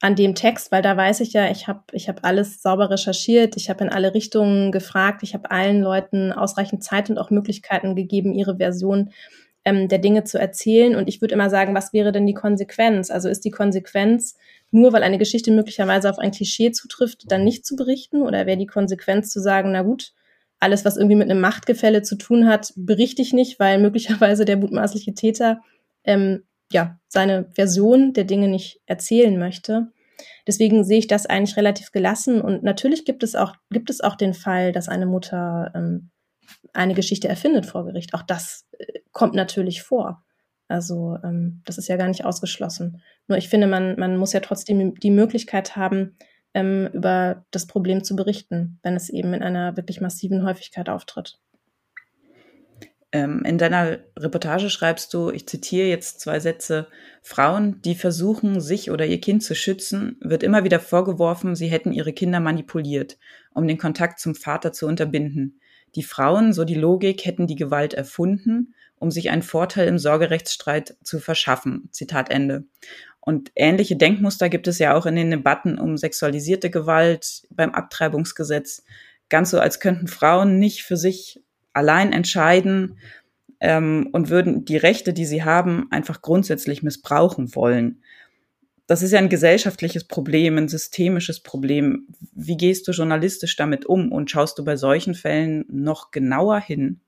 an 0.00 0.16
dem 0.16 0.34
Text, 0.34 0.72
weil 0.72 0.82
da 0.82 0.96
weiß 0.96 1.20
ich 1.20 1.32
ja, 1.32 1.50
ich 1.50 1.66
habe 1.66 1.82
ich 1.92 2.08
hab 2.08 2.24
alles 2.26 2.60
sauber 2.60 2.90
recherchiert, 2.90 3.56
ich 3.56 3.70
habe 3.70 3.84
in 3.84 3.90
alle 3.90 4.12
Richtungen 4.12 4.72
gefragt, 4.72 5.22
ich 5.22 5.34
habe 5.34 5.50
allen 5.50 5.80
Leuten 5.80 6.32
ausreichend 6.32 6.82
Zeit 6.82 7.08
und 7.08 7.18
auch 7.18 7.30
Möglichkeiten 7.30 7.94
gegeben, 7.94 8.34
ihre 8.34 8.56
Version 8.56 9.10
ähm, 9.64 9.88
der 9.88 9.98
Dinge 9.98 10.24
zu 10.24 10.38
erzählen. 10.38 10.94
Und 10.96 11.08
ich 11.08 11.20
würde 11.20 11.34
immer 11.34 11.50
sagen, 11.50 11.74
was 11.74 11.92
wäre 11.92 12.12
denn 12.12 12.26
die 12.26 12.34
Konsequenz? 12.34 13.10
Also 13.10 13.28
ist 13.28 13.44
die 13.44 13.50
Konsequenz, 13.50 14.36
nur 14.70 14.92
weil 14.92 15.02
eine 15.02 15.18
Geschichte 15.18 15.50
möglicherweise 15.50 16.10
auf 16.10 16.18
ein 16.18 16.30
Klischee 16.30 16.72
zutrifft, 16.72 17.30
dann 17.30 17.44
nicht 17.44 17.64
zu 17.64 17.76
berichten? 17.76 18.22
Oder 18.22 18.46
wäre 18.46 18.58
die 18.58 18.66
Konsequenz 18.66 19.30
zu 19.30 19.40
sagen, 19.40 19.72
na 19.72 19.82
gut, 19.82 20.12
alles, 20.60 20.84
was 20.84 20.96
irgendwie 20.96 21.16
mit 21.16 21.30
einem 21.30 21.40
Machtgefälle 21.40 22.02
zu 22.02 22.16
tun 22.16 22.46
hat, 22.46 22.72
berichte 22.76 23.22
ich 23.22 23.32
nicht, 23.32 23.60
weil 23.60 23.78
möglicherweise 23.78 24.44
der 24.44 24.56
mutmaßliche 24.56 25.14
Täter 25.14 25.60
ähm, 26.04 26.44
ja, 26.72 26.98
seine 27.08 27.46
Version 27.54 28.12
der 28.12 28.24
Dinge 28.24 28.48
nicht 28.48 28.80
erzählen 28.86 29.38
möchte. 29.38 29.88
Deswegen 30.46 30.84
sehe 30.84 30.98
ich 30.98 31.06
das 31.06 31.26
eigentlich 31.26 31.56
relativ 31.56 31.92
gelassen. 31.92 32.40
Und 32.40 32.62
natürlich 32.62 33.04
gibt 33.04 33.22
es 33.22 33.34
auch, 33.34 33.54
gibt 33.70 33.90
es 33.90 34.00
auch 34.00 34.16
den 34.16 34.34
Fall, 34.34 34.72
dass 34.72 34.88
eine 34.88 35.06
Mutter 35.06 35.72
ähm, 35.74 36.10
eine 36.72 36.94
Geschichte 36.94 37.28
erfindet 37.28 37.66
vor 37.66 37.84
Gericht. 37.84 38.14
Auch 38.14 38.22
das 38.22 38.66
äh, 38.78 39.00
kommt 39.12 39.34
natürlich 39.34 39.82
vor. 39.82 40.24
Also 40.68 41.18
ähm, 41.22 41.62
das 41.64 41.78
ist 41.78 41.88
ja 41.88 41.96
gar 41.96 42.08
nicht 42.08 42.24
ausgeschlossen. 42.24 43.02
Nur 43.28 43.38
ich 43.38 43.48
finde, 43.48 43.66
man, 43.66 43.98
man 43.98 44.16
muss 44.16 44.32
ja 44.32 44.40
trotzdem 44.40 44.94
die 44.94 45.10
Möglichkeit 45.10 45.76
haben, 45.76 46.16
ähm, 46.54 46.88
über 46.92 47.44
das 47.50 47.66
Problem 47.66 48.02
zu 48.04 48.16
berichten, 48.16 48.78
wenn 48.82 48.94
es 48.94 49.10
eben 49.10 49.34
in 49.34 49.42
einer 49.42 49.76
wirklich 49.76 50.00
massiven 50.00 50.44
Häufigkeit 50.44 50.88
auftritt. 50.88 51.38
Ähm, 53.12 53.42
in 53.44 53.58
deiner 53.58 53.98
Reportage 54.18 54.70
schreibst 54.70 55.14
du, 55.14 55.30
ich 55.30 55.46
zitiere 55.46 55.86
jetzt 55.86 56.20
zwei 56.20 56.40
Sätze, 56.40 56.88
Frauen, 57.22 57.80
die 57.82 57.94
versuchen, 57.94 58.60
sich 58.60 58.90
oder 58.90 59.06
ihr 59.06 59.20
Kind 59.20 59.42
zu 59.44 59.54
schützen, 59.54 60.16
wird 60.20 60.42
immer 60.42 60.64
wieder 60.64 60.80
vorgeworfen, 60.80 61.54
sie 61.54 61.68
hätten 61.68 61.92
ihre 61.92 62.12
Kinder 62.12 62.40
manipuliert, 62.40 63.16
um 63.52 63.68
den 63.68 63.78
Kontakt 63.78 64.18
zum 64.18 64.34
Vater 64.34 64.72
zu 64.72 64.86
unterbinden. 64.86 65.60
Die 65.94 66.02
Frauen, 66.02 66.52
so 66.52 66.64
die 66.64 66.74
Logik, 66.74 67.24
hätten 67.24 67.46
die 67.46 67.56
Gewalt 67.56 67.94
erfunden, 67.94 68.74
um 68.96 69.10
sich 69.10 69.30
einen 69.30 69.42
Vorteil 69.42 69.88
im 69.88 69.98
Sorgerechtsstreit 69.98 70.96
zu 71.02 71.20
verschaffen. 71.20 71.88
Zitat 71.92 72.30
Ende. 72.30 72.64
Und 73.20 73.52
ähnliche 73.54 73.96
Denkmuster 73.96 74.48
gibt 74.48 74.68
es 74.68 74.78
ja 74.78 74.94
auch 74.94 75.06
in 75.06 75.16
den 75.16 75.30
Debatten 75.30 75.78
um 75.78 75.96
sexualisierte 75.96 76.70
Gewalt 76.70 77.42
beim 77.50 77.70
Abtreibungsgesetz. 77.70 78.84
Ganz 79.30 79.50
so, 79.50 79.58
als 79.58 79.80
könnten 79.80 80.08
Frauen 80.08 80.58
nicht 80.58 80.82
für 80.82 80.96
sich 80.96 81.42
allein 81.72 82.12
entscheiden 82.12 82.98
ähm, 83.60 84.08
und 84.12 84.28
würden 84.28 84.64
die 84.64 84.76
Rechte, 84.76 85.14
die 85.14 85.24
sie 85.24 85.42
haben, 85.42 85.86
einfach 85.90 86.20
grundsätzlich 86.20 86.82
missbrauchen 86.82 87.54
wollen. 87.54 88.02
Das 88.86 89.00
ist 89.00 89.12
ja 89.12 89.18
ein 89.18 89.30
gesellschaftliches 89.30 90.04
Problem, 90.04 90.58
ein 90.58 90.68
systemisches 90.68 91.40
Problem. 91.40 92.08
Wie 92.32 92.56
gehst 92.56 92.86
du 92.86 92.92
journalistisch 92.92 93.56
damit 93.56 93.86
um 93.86 94.12
und 94.12 94.30
schaust 94.30 94.58
du 94.58 94.64
bei 94.64 94.76
solchen 94.76 95.14
Fällen 95.14 95.64
noch 95.68 96.10
genauer 96.10 96.60
hin? 96.60 97.00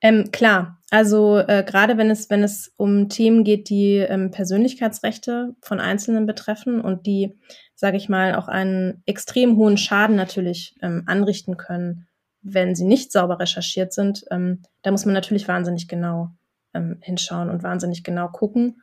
Ähm, 0.00 0.30
klar, 0.30 0.78
also 0.90 1.38
äh, 1.38 1.62
gerade 1.66 1.98
wenn 1.98 2.10
es, 2.10 2.30
wenn 2.30 2.42
es 2.42 2.72
um 2.76 3.08
Themen 3.08 3.44
geht, 3.44 3.68
die 3.68 3.96
ähm, 3.96 4.30
Persönlichkeitsrechte 4.30 5.54
von 5.60 5.78
Einzelnen 5.78 6.26
betreffen 6.26 6.80
und 6.80 7.06
die, 7.06 7.38
sage 7.74 7.96
ich 7.96 8.08
mal, 8.08 8.34
auch 8.34 8.48
einen 8.48 9.02
extrem 9.06 9.56
hohen 9.56 9.76
Schaden 9.76 10.16
natürlich 10.16 10.76
ähm, 10.80 11.02
anrichten 11.06 11.56
können, 11.56 12.06
wenn 12.40 12.74
sie 12.74 12.86
nicht 12.86 13.12
sauber 13.12 13.40
recherchiert 13.40 13.92
sind, 13.92 14.24
ähm, 14.30 14.62
da 14.82 14.90
muss 14.90 15.04
man 15.04 15.12
natürlich 15.12 15.48
wahnsinnig 15.48 15.86
genau 15.86 16.30
ähm, 16.72 16.98
hinschauen 17.02 17.50
und 17.50 17.62
wahnsinnig 17.62 18.02
genau 18.02 18.28
gucken. 18.28 18.80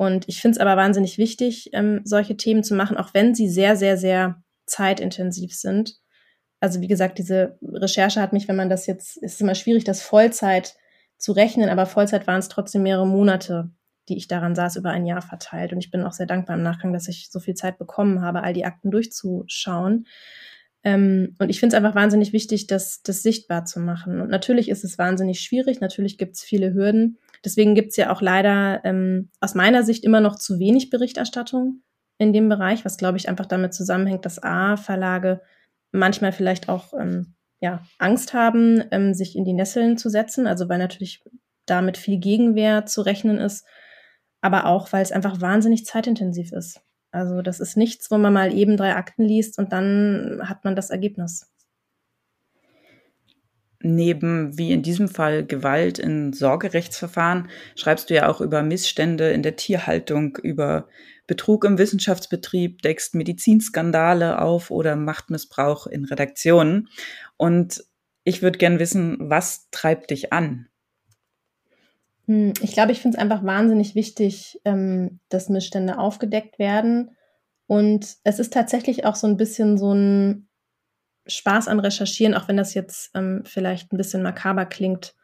Und 0.00 0.26
ich 0.30 0.40
finde 0.40 0.56
es 0.56 0.60
aber 0.62 0.78
wahnsinnig 0.78 1.18
wichtig, 1.18 1.68
ähm, 1.74 2.00
solche 2.04 2.34
Themen 2.34 2.64
zu 2.64 2.74
machen, 2.74 2.96
auch 2.96 3.12
wenn 3.12 3.34
sie 3.34 3.50
sehr, 3.50 3.76
sehr, 3.76 3.98
sehr 3.98 4.42
zeitintensiv 4.64 5.54
sind. 5.54 5.96
Also 6.58 6.80
wie 6.80 6.88
gesagt, 6.88 7.18
diese 7.18 7.58
Recherche 7.62 8.22
hat 8.22 8.32
mich, 8.32 8.48
wenn 8.48 8.56
man 8.56 8.70
das 8.70 8.86
jetzt, 8.86 9.18
ist 9.18 9.42
immer 9.42 9.54
schwierig, 9.54 9.84
das 9.84 10.00
Vollzeit 10.00 10.74
zu 11.18 11.32
rechnen, 11.32 11.68
aber 11.68 11.84
Vollzeit 11.84 12.26
waren 12.26 12.38
es 12.38 12.48
trotzdem 12.48 12.82
mehrere 12.82 13.06
Monate, 13.06 13.72
die 14.08 14.16
ich 14.16 14.26
daran 14.26 14.54
saß, 14.54 14.76
über 14.76 14.88
ein 14.88 15.04
Jahr 15.04 15.20
verteilt. 15.20 15.74
Und 15.74 15.80
ich 15.80 15.90
bin 15.90 16.02
auch 16.02 16.14
sehr 16.14 16.24
dankbar 16.24 16.56
im 16.56 16.62
Nachgang, 16.62 16.94
dass 16.94 17.06
ich 17.06 17.28
so 17.30 17.38
viel 17.38 17.54
Zeit 17.54 17.76
bekommen 17.76 18.22
habe, 18.22 18.42
all 18.42 18.54
die 18.54 18.64
Akten 18.64 18.90
durchzuschauen. 18.90 20.06
Ähm, 20.82 21.36
und 21.38 21.50
ich 21.50 21.60
finde 21.60 21.76
es 21.76 21.78
einfach 21.78 21.94
wahnsinnig 21.94 22.32
wichtig, 22.32 22.68
das, 22.68 23.02
das 23.02 23.22
sichtbar 23.22 23.66
zu 23.66 23.80
machen. 23.80 24.22
Und 24.22 24.30
natürlich 24.30 24.70
ist 24.70 24.82
es 24.82 24.96
wahnsinnig 24.96 25.40
schwierig, 25.40 25.82
natürlich 25.82 26.16
gibt 26.16 26.36
es 26.36 26.42
viele 26.42 26.72
Hürden. 26.72 27.18
Deswegen 27.44 27.74
gibt 27.74 27.90
es 27.90 27.96
ja 27.96 28.12
auch 28.12 28.20
leider 28.20 28.84
ähm, 28.84 29.30
aus 29.40 29.54
meiner 29.54 29.82
Sicht 29.82 30.04
immer 30.04 30.20
noch 30.20 30.36
zu 30.36 30.58
wenig 30.58 30.90
Berichterstattung 30.90 31.82
in 32.18 32.32
dem 32.32 32.48
Bereich, 32.48 32.84
was 32.84 32.98
glaube 32.98 33.16
ich 33.16 33.28
einfach 33.28 33.46
damit 33.46 33.72
zusammenhängt, 33.72 34.26
dass 34.26 34.42
A, 34.42 34.76
Verlage 34.76 35.40
manchmal 35.90 36.32
vielleicht 36.32 36.68
auch 36.68 36.92
ähm, 36.92 37.34
ja, 37.60 37.82
Angst 37.98 38.34
haben, 38.34 38.82
ähm, 38.90 39.14
sich 39.14 39.36
in 39.36 39.44
die 39.44 39.52
Nesseln 39.52 39.96
zu 39.96 40.08
setzen. 40.08 40.46
Also 40.46 40.68
weil 40.68 40.78
natürlich 40.78 41.22
damit 41.66 41.96
viel 41.96 42.18
Gegenwehr 42.18 42.86
zu 42.86 43.02
rechnen 43.02 43.38
ist, 43.38 43.66
aber 44.40 44.66
auch, 44.66 44.92
weil 44.92 45.02
es 45.02 45.12
einfach 45.12 45.40
wahnsinnig 45.40 45.84
zeitintensiv 45.84 46.52
ist. 46.52 46.80
Also 47.12 47.42
das 47.42 47.60
ist 47.60 47.76
nichts, 47.76 48.10
wo 48.10 48.18
man 48.18 48.32
mal 48.32 48.54
eben 48.54 48.76
drei 48.76 48.94
Akten 48.94 49.24
liest 49.24 49.58
und 49.58 49.72
dann 49.72 50.40
hat 50.44 50.64
man 50.64 50.76
das 50.76 50.90
Ergebnis. 50.90 51.49
Neben, 53.82 54.58
wie 54.58 54.72
in 54.72 54.82
diesem 54.82 55.08
Fall, 55.08 55.46
Gewalt 55.46 55.98
in 55.98 56.34
Sorgerechtsverfahren, 56.34 57.48
schreibst 57.76 58.10
du 58.10 58.14
ja 58.14 58.28
auch 58.28 58.42
über 58.42 58.62
Missstände 58.62 59.30
in 59.30 59.42
der 59.42 59.56
Tierhaltung, 59.56 60.36
über 60.42 60.86
Betrug 61.26 61.64
im 61.64 61.78
Wissenschaftsbetrieb, 61.78 62.82
deckst 62.82 63.14
Medizinskandale 63.14 64.42
auf 64.42 64.70
oder 64.70 64.96
Machtmissbrauch 64.96 65.86
in 65.86 66.04
Redaktionen. 66.04 66.88
Und 67.38 67.82
ich 68.24 68.42
würde 68.42 68.58
gern 68.58 68.78
wissen, 68.78 69.16
was 69.18 69.70
treibt 69.70 70.10
dich 70.10 70.32
an? 70.32 70.66
Hm, 72.26 72.52
ich 72.60 72.72
glaube, 72.72 72.92
ich 72.92 73.00
finde 73.00 73.16
es 73.16 73.22
einfach 73.22 73.44
wahnsinnig 73.44 73.94
wichtig, 73.94 74.60
ähm, 74.66 75.20
dass 75.30 75.48
Missstände 75.48 75.98
aufgedeckt 75.98 76.58
werden. 76.58 77.16
Und 77.66 78.16
es 78.24 78.38
ist 78.38 78.52
tatsächlich 78.52 79.06
auch 79.06 79.14
so 79.14 79.26
ein 79.26 79.38
bisschen 79.38 79.78
so 79.78 79.94
ein 79.94 80.49
Spaß 81.26 81.68
an 81.68 81.80
Recherchieren, 81.80 82.34
auch 82.34 82.48
wenn 82.48 82.56
das 82.56 82.74
jetzt 82.74 83.10
ähm, 83.14 83.42
vielleicht 83.44 83.92
ein 83.92 83.96
bisschen 83.96 84.22
makaber 84.22 84.66
klingt 84.66 85.14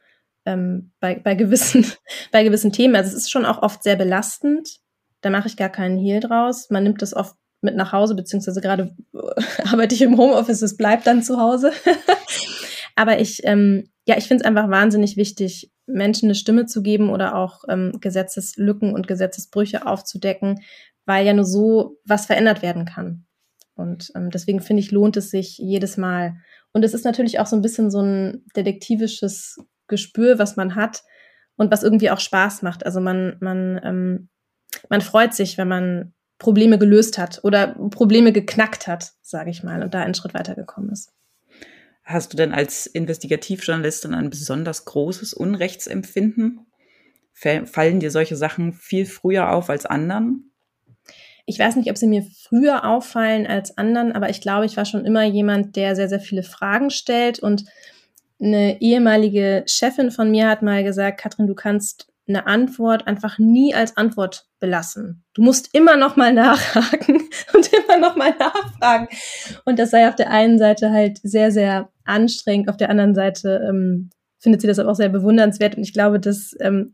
ähm, 0.45 0.93
bei, 1.01 1.17
bei, 1.17 1.35
gewissen, 1.35 1.87
bei 2.33 2.45
gewissen 2.45 2.73
Themen. 2.73 2.97
Also 2.97 3.09
es 3.09 3.23
ist 3.25 3.31
schon 3.31 3.45
auch 3.45 3.63
oft 3.63 3.83
sehr 3.83 3.97
belastend. 3.97 4.79
Da 5.21 5.31
mache 5.31 5.49
ich 5.49 5.57
gar 5.57 5.71
keinen 5.71 5.99
Hehl 5.99 6.21
draus. 6.21 6.71
Man 6.71 6.85
nimmt 6.85 7.03
das 7.03 7.15
oft 7.15 7.35
mit 7.61 7.77
nach 7.77 7.93
Hause, 7.93 8.15
beziehungsweise 8.15 8.61
gerade 8.61 8.95
arbeite 9.71 9.95
ich 9.95 10.03
im 10.03 10.17
Homeoffice, 10.17 10.63
es 10.63 10.77
bleibt 10.77 11.07
dann 11.07 11.23
zu 11.23 11.39
Hause. 11.39 11.73
Aber 12.97 13.19
ich, 13.19 13.41
ähm, 13.45 13.91
ja, 14.07 14.17
ich 14.17 14.25
finde 14.25 14.43
es 14.43 14.47
einfach 14.47 14.71
wahnsinnig 14.71 15.17
wichtig, 15.17 15.71
Menschen 15.87 16.27
eine 16.27 16.35
Stimme 16.35 16.67
zu 16.67 16.83
geben 16.83 17.11
oder 17.11 17.37
auch 17.37 17.65
ähm, 17.69 17.99
Gesetzeslücken 18.01 18.95
und 18.95 19.07
Gesetzesbrüche 19.07 19.87
aufzudecken, 19.87 20.61
weil 21.05 21.27
ja 21.27 21.33
nur 21.33 21.45
so 21.45 21.99
was 22.05 22.27
verändert 22.27 22.63
werden 22.63 22.85
kann. 22.85 23.26
Und 23.77 24.11
ähm, 24.15 24.31
deswegen 24.31 24.61
finde 24.61 24.83
ich, 24.83 24.91
lohnt 24.91 25.17
es 25.17 25.31
sich 25.31 25.59
jedes 25.59 25.97
Mal. 25.97 26.37
Und 26.73 26.85
es 26.85 26.95
ist 26.95 27.05
natürlich 27.05 27.39
auch 27.39 27.47
so 27.47 27.57
ein 27.57 27.63
bisschen 27.63 27.91
so 27.91 28.01
ein 28.01 28.45
detektivisches 28.57 29.59
Gespür, 29.87 30.39
was 30.39 30.57
man 30.57 30.75
hat 30.75 31.05
und 31.57 31.71
was 31.71 31.83
irgendwie 31.83 32.11
auch 32.11 32.21
Spaß 32.21 32.63
macht. 32.63 32.85
Also 32.85 33.01
man, 33.01 33.37
man, 33.41 33.81
ähm, 33.85 34.29
man 34.89 35.01
freut 35.01 35.35
sich, 35.35 35.59
wenn 35.59 35.69
man 35.69 36.15
Probleme 36.39 36.79
gelöst 36.79 37.19
hat 37.19 37.41
oder 37.45 37.69
Probleme 37.91 38.33
geknackt 38.33 38.87
hat, 38.87 39.13
sage 39.23 39.51
ich 39.51 39.63
mal, 39.63 39.83
und 39.83 39.95
da 39.95 40.01
einen 40.01 40.15
Schritt 40.15 40.35
weitergekommen 40.35 40.91
ist. 40.91 41.13
Hast 42.03 42.33
du 42.33 42.37
denn 42.37 42.53
als 42.53 42.87
Investigativjournalistin 42.87 44.15
ein 44.15 44.31
besonders 44.31 44.85
großes 44.85 45.35
Unrechtsempfinden? 45.35 46.67
Fallen 47.33 48.01
dir 48.01 48.11
solche 48.11 48.37
Sachen 48.37 48.73
viel 48.73 49.07
früher 49.07 49.51
auf 49.51 49.71
als 49.71 49.87
anderen? 49.87 50.53
Ich 51.47 51.59
weiß 51.59 51.77
nicht, 51.77 51.91
ob 51.91 51.97
sie 51.97 52.09
mir 52.09 52.25
früher 52.43 52.85
auffallen 52.85 53.47
als 53.47 53.79
anderen, 53.79 54.13
aber 54.13 54.29
ich 54.31 54.41
glaube, 54.41 54.67
ich 54.67 54.77
war 54.77 54.85
schon 54.85 55.05
immer 55.05 55.25
jemand, 55.25 55.77
der 55.77 55.95
sehr, 55.97 56.09
sehr 56.09 56.21
viele 56.21 56.43
Fragen 56.43 56.91
stellt. 56.91 57.39
Und 57.39 57.65
eine 58.41 58.81
ehemalige 58.81 59.65
Chefin 59.67 60.11
von 60.11 60.31
mir 60.31 60.49
hat 60.49 60.63
mal 60.63 60.85
gesagt, 60.85 61.21
Katrin, 61.21 61.47
du 61.47 61.55
kannst 61.55 62.09
eine 62.29 62.47
Antwort 62.47 63.07
einfach 63.07 63.39
nie 63.39 63.75
als 63.75 63.97
Antwort 63.97 64.47
belassen. 64.59 65.25
Du 65.35 65.43
musst 65.43 65.73
immer 65.75 65.97
noch 65.97 66.17
mal 66.17 66.33
nachhaken 66.33 67.23
und 67.55 67.73
immer 67.73 67.99
noch 67.99 68.17
mal 68.17 68.35
nachfragen. 68.37 69.09
Und 69.65 69.79
das 69.79 69.91
sei 69.91 70.09
auf 70.09 70.17
der 70.17 70.31
einen 70.31 70.59
Seite 70.59 70.91
halt 70.91 71.21
sehr, 71.23 71.53
sehr 71.53 71.91
anstrengend, 72.05 72.69
auf 72.69 72.77
der 72.77 72.91
anderen 72.91 73.15
Seite 73.15 73.65
ähm, 73.69 74.11
findet 74.39 74.61
sie 74.61 74.67
das 74.67 74.79
aber 74.79 74.91
auch 74.91 74.97
sehr 74.97 75.09
bewundernswert. 75.09 75.77
Und 75.77 75.85
ich 75.85 75.93
glaube, 75.93 76.19
das 76.19 76.55
ähm, 76.61 76.93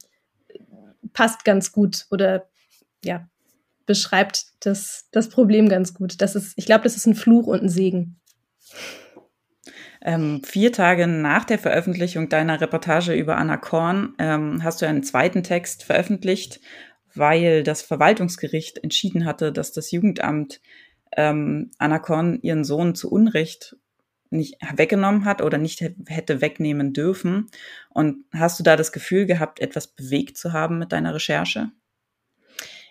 passt 1.12 1.44
ganz 1.44 1.72
gut 1.72 2.06
oder 2.10 2.46
ja, 3.04 3.26
beschreibt 3.86 4.44
das, 4.60 5.08
das 5.12 5.28
Problem 5.28 5.68
ganz 5.68 5.94
gut. 5.94 6.20
Das 6.20 6.34
ist, 6.34 6.54
ich 6.56 6.66
glaube, 6.66 6.84
das 6.84 6.96
ist 6.96 7.06
ein 7.06 7.14
Fluch 7.14 7.46
und 7.46 7.62
ein 7.62 7.68
Segen. 7.68 8.20
Ähm, 10.04 10.42
vier 10.44 10.72
Tage 10.72 11.06
nach 11.06 11.44
der 11.44 11.58
Veröffentlichung 11.58 12.28
deiner 12.28 12.60
Reportage 12.60 13.14
über 13.14 13.36
Anna 13.36 13.56
Korn 13.56 14.14
ähm, 14.18 14.64
hast 14.64 14.82
du 14.82 14.86
einen 14.86 15.04
zweiten 15.04 15.44
Text 15.44 15.84
veröffentlicht, 15.84 16.60
weil 17.14 17.62
das 17.62 17.82
Verwaltungsgericht 17.82 18.82
entschieden 18.82 19.24
hatte, 19.24 19.52
dass 19.52 19.72
das 19.72 19.92
Jugendamt 19.92 20.60
ähm, 21.16 21.70
Anna 21.78 22.00
Korn 22.00 22.40
ihren 22.42 22.64
Sohn 22.64 22.94
zu 22.96 23.12
Unrecht 23.12 23.76
nicht 24.30 24.56
weggenommen 24.74 25.24
hat 25.24 25.42
oder 25.42 25.58
nicht 25.58 25.80
hätte 26.06 26.40
wegnehmen 26.40 26.92
dürfen. 26.92 27.48
Und 27.90 28.24
hast 28.32 28.58
du 28.58 28.64
da 28.64 28.76
das 28.76 28.90
Gefühl 28.90 29.26
gehabt, 29.26 29.60
etwas 29.60 29.86
bewegt 29.86 30.38
zu 30.38 30.52
haben 30.52 30.78
mit 30.78 30.90
deiner 30.90 31.14
Recherche? 31.14 31.70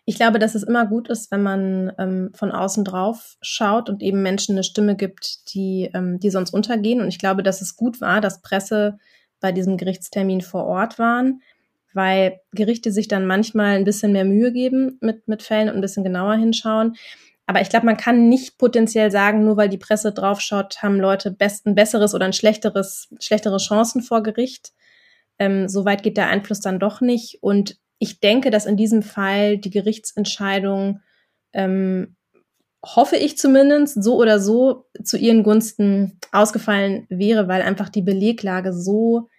Ich 0.06 0.16
glaube, 0.16 0.40
dass 0.40 0.56
es 0.56 0.64
immer 0.64 0.88
gut 0.88 1.10
ist, 1.10 1.32
wenn 1.32 1.44
man 1.44 1.94
ähm, 2.00 2.32
von 2.34 2.52
außen 2.52 2.84
drauf 2.84 3.38
schaut 3.42 3.90
und 3.90 4.02
eben 4.02 4.24
Menschen 4.24 4.56
eine 4.56 4.64
Stimme 4.64 4.96
gibt, 4.96 5.54
die, 5.54 5.92
ähm, 5.94 6.20
die 6.20 6.32
sonst 6.32 6.54
untergehen. 6.54 7.02
Und 7.02 7.08
ich 7.08 7.20
glaube, 7.20 7.44
dass 7.44 7.62
es 7.62 7.76
gut 7.76 8.02
war, 8.02 8.20
dass 8.20 8.42
Presse 8.42 8.98
bei 9.40 9.52
diesem 9.52 9.78
Gerichtstermin 9.78 10.42
vor 10.42 10.66
Ort 10.66 10.98
waren, 10.98 11.42
weil 11.94 12.40
Gerichte 12.52 12.92
sich 12.92 13.08
dann 13.08 13.28
manchmal 13.28 13.76
ein 13.76 13.84
bisschen 13.84 14.12
mehr 14.12 14.26
Mühe 14.26 14.52
geben 14.52 14.98
mit, 15.02 15.28
mit 15.28 15.44
Fällen 15.44 15.70
und 15.70 15.76
ein 15.76 15.82
bisschen 15.82 16.04
genauer 16.04 16.36
hinschauen. 16.36 16.96
Aber 17.46 17.62
ich 17.62 17.70
glaube, 17.70 17.86
man 17.86 17.98
kann 17.98 18.30
nicht 18.30 18.58
potenziell 18.58 19.12
sagen, 19.12 19.44
nur 19.44 19.58
weil 19.58 19.68
die 19.68 19.78
Presse 19.78 20.14
draufschaut, 20.14 20.82
haben 20.82 21.00
Leute 21.00 21.32
best, 21.32 21.66
ein 21.66 21.76
besseres 21.76 22.16
oder 22.16 22.26
ein 22.26 22.34
schlechteres, 22.34 23.10
schlechtere 23.20 23.58
Chancen 23.58 24.02
vor 24.02 24.24
Gericht. 24.24 24.72
Ähm, 25.38 25.68
so 25.68 25.84
weit 25.84 26.02
geht 26.02 26.18
der 26.18 26.28
Einfluss 26.28 26.62
dann 26.62 26.80
doch 26.80 27.02
nicht. 27.02 27.40
Und 27.42 27.78
ich 28.02 28.20
denke, 28.20 28.50
dass 28.50 28.66
in 28.66 28.78
diesem 28.78 29.04
Fall 29.04 29.60
die 29.60 29.70
Gerichtsentscheidung, 29.70 31.02
ähm, 31.54 32.16
hoffe 32.84 33.16
ich 33.16 33.38
zumindest, 33.38 34.04
so 34.04 34.16
oder 34.16 34.40
so 34.40 34.88
zu 35.04 35.18
ihren 35.18 35.44
Gunsten 35.44 36.18
ausgefallen 36.32 37.06
wäre, 37.10 37.48
weil 37.48 37.62
einfach 37.62 37.90
die 37.90 38.02
Beleglage 38.02 38.74
so 38.74 39.30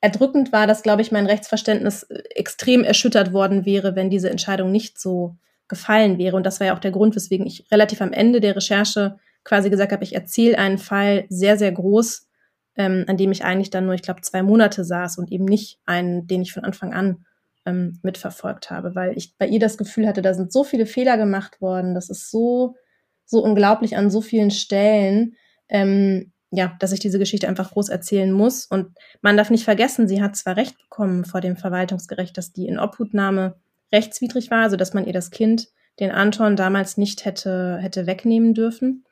erdrückend 0.00 0.52
war, 0.52 0.66
dass, 0.66 0.82
glaube 0.82 1.00
ich, 1.02 1.12
mein 1.12 1.26
Rechtsverständnis 1.26 2.02
extrem 2.34 2.82
erschüttert 2.82 3.32
worden 3.32 3.64
wäre, 3.64 3.94
wenn 3.94 4.10
diese 4.10 4.30
Entscheidung 4.30 4.72
nicht 4.72 5.00
so 5.00 5.36
gefallen 5.68 6.18
wäre. 6.18 6.34
Und 6.34 6.44
das 6.44 6.58
war 6.58 6.66
ja 6.66 6.74
auch 6.74 6.80
der 6.80 6.90
Grund, 6.90 7.14
weswegen 7.14 7.46
ich 7.46 7.70
relativ 7.70 8.00
am 8.00 8.12
Ende 8.12 8.40
der 8.40 8.56
Recherche 8.56 9.18
quasi 9.44 9.70
gesagt 9.70 9.92
habe, 9.92 10.02
ich 10.02 10.16
erzähle 10.16 10.58
einen 10.58 10.78
Fall 10.78 11.26
sehr, 11.28 11.56
sehr 11.56 11.70
groß, 11.70 12.26
ähm, 12.74 13.04
an 13.06 13.16
dem 13.16 13.30
ich 13.30 13.44
eigentlich 13.44 13.70
dann 13.70 13.86
nur, 13.86 13.94
ich 13.94 14.02
glaube, 14.02 14.22
zwei 14.22 14.42
Monate 14.42 14.84
saß 14.84 15.18
und 15.18 15.30
eben 15.30 15.44
nicht 15.44 15.78
einen, 15.86 16.26
den 16.26 16.42
ich 16.42 16.52
von 16.52 16.64
Anfang 16.64 16.92
an 16.92 17.24
ähm, 17.68 17.98
mitverfolgt 18.02 18.70
habe, 18.70 18.94
weil 18.94 19.16
ich 19.16 19.36
bei 19.36 19.46
ihr 19.46 19.60
das 19.60 19.76
Gefühl 19.76 20.06
hatte, 20.06 20.22
da 20.22 20.34
sind 20.34 20.52
so 20.52 20.64
viele 20.64 20.86
Fehler 20.86 21.16
gemacht 21.18 21.60
worden, 21.60 21.94
das 21.94 22.08
ist 22.08 22.30
so, 22.30 22.76
so 23.24 23.42
unglaublich 23.42 23.96
an 23.96 24.10
so 24.10 24.20
vielen 24.20 24.50
Stellen, 24.50 25.34
ähm, 25.68 26.32
ja, 26.50 26.74
dass 26.80 26.92
ich 26.92 27.00
diese 27.00 27.18
Geschichte 27.18 27.46
einfach 27.46 27.72
groß 27.72 27.90
erzählen 27.90 28.32
muss. 28.32 28.64
Und 28.64 28.96
man 29.20 29.36
darf 29.36 29.50
nicht 29.50 29.64
vergessen, 29.64 30.08
sie 30.08 30.22
hat 30.22 30.34
zwar 30.34 30.56
Recht 30.56 30.78
bekommen 30.78 31.26
vor 31.26 31.42
dem 31.42 31.56
Verwaltungsgericht, 31.56 32.36
dass 32.38 32.52
die 32.52 32.66
Inobhutnahme 32.66 33.56
rechtswidrig 33.92 34.50
war, 34.50 34.62
also 34.62 34.76
dass 34.76 34.94
man 34.94 35.06
ihr 35.06 35.12
das 35.12 35.30
Kind, 35.30 35.68
den 36.00 36.10
Anton, 36.10 36.56
damals 36.56 36.96
nicht 36.96 37.24
hätte, 37.26 37.78
hätte 37.80 38.06
wegnehmen 38.06 38.54
dürfen. 38.54 39.04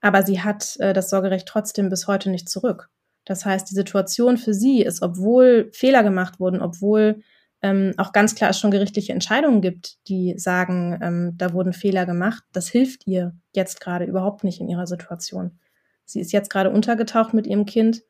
Aber 0.00 0.22
sie 0.22 0.42
hat 0.42 0.76
äh, 0.78 0.92
das 0.92 1.10
Sorgerecht 1.10 1.48
trotzdem 1.48 1.88
bis 1.88 2.06
heute 2.06 2.30
nicht 2.30 2.48
zurück. 2.48 2.88
Das 3.24 3.44
heißt, 3.44 3.68
die 3.68 3.74
Situation 3.74 4.36
für 4.36 4.54
sie 4.54 4.82
ist, 4.82 5.02
obwohl 5.02 5.70
Fehler 5.72 6.04
gemacht 6.04 6.38
wurden, 6.38 6.60
obwohl 6.60 7.22
ähm, 7.62 7.94
auch 7.96 8.12
ganz 8.12 8.34
klar 8.34 8.50
es 8.50 8.58
schon 8.58 8.70
gerichtliche 8.70 9.12
Entscheidungen 9.12 9.60
gibt, 9.60 9.96
die 10.08 10.34
sagen, 10.38 10.98
ähm, 11.02 11.34
da 11.36 11.52
wurden 11.52 11.72
Fehler 11.72 12.06
gemacht. 12.06 12.44
Das 12.52 12.68
hilft 12.68 13.06
ihr 13.06 13.34
jetzt 13.52 13.80
gerade 13.80 14.04
überhaupt 14.04 14.44
nicht 14.44 14.60
in 14.60 14.68
ihrer 14.68 14.86
Situation. 14.86 15.58
Sie 16.04 16.20
ist 16.20 16.32
jetzt 16.32 16.50
gerade 16.50 16.70
untergetaucht 16.70 17.34
mit 17.34 17.46
ihrem 17.46 17.66
Kind 17.66 18.02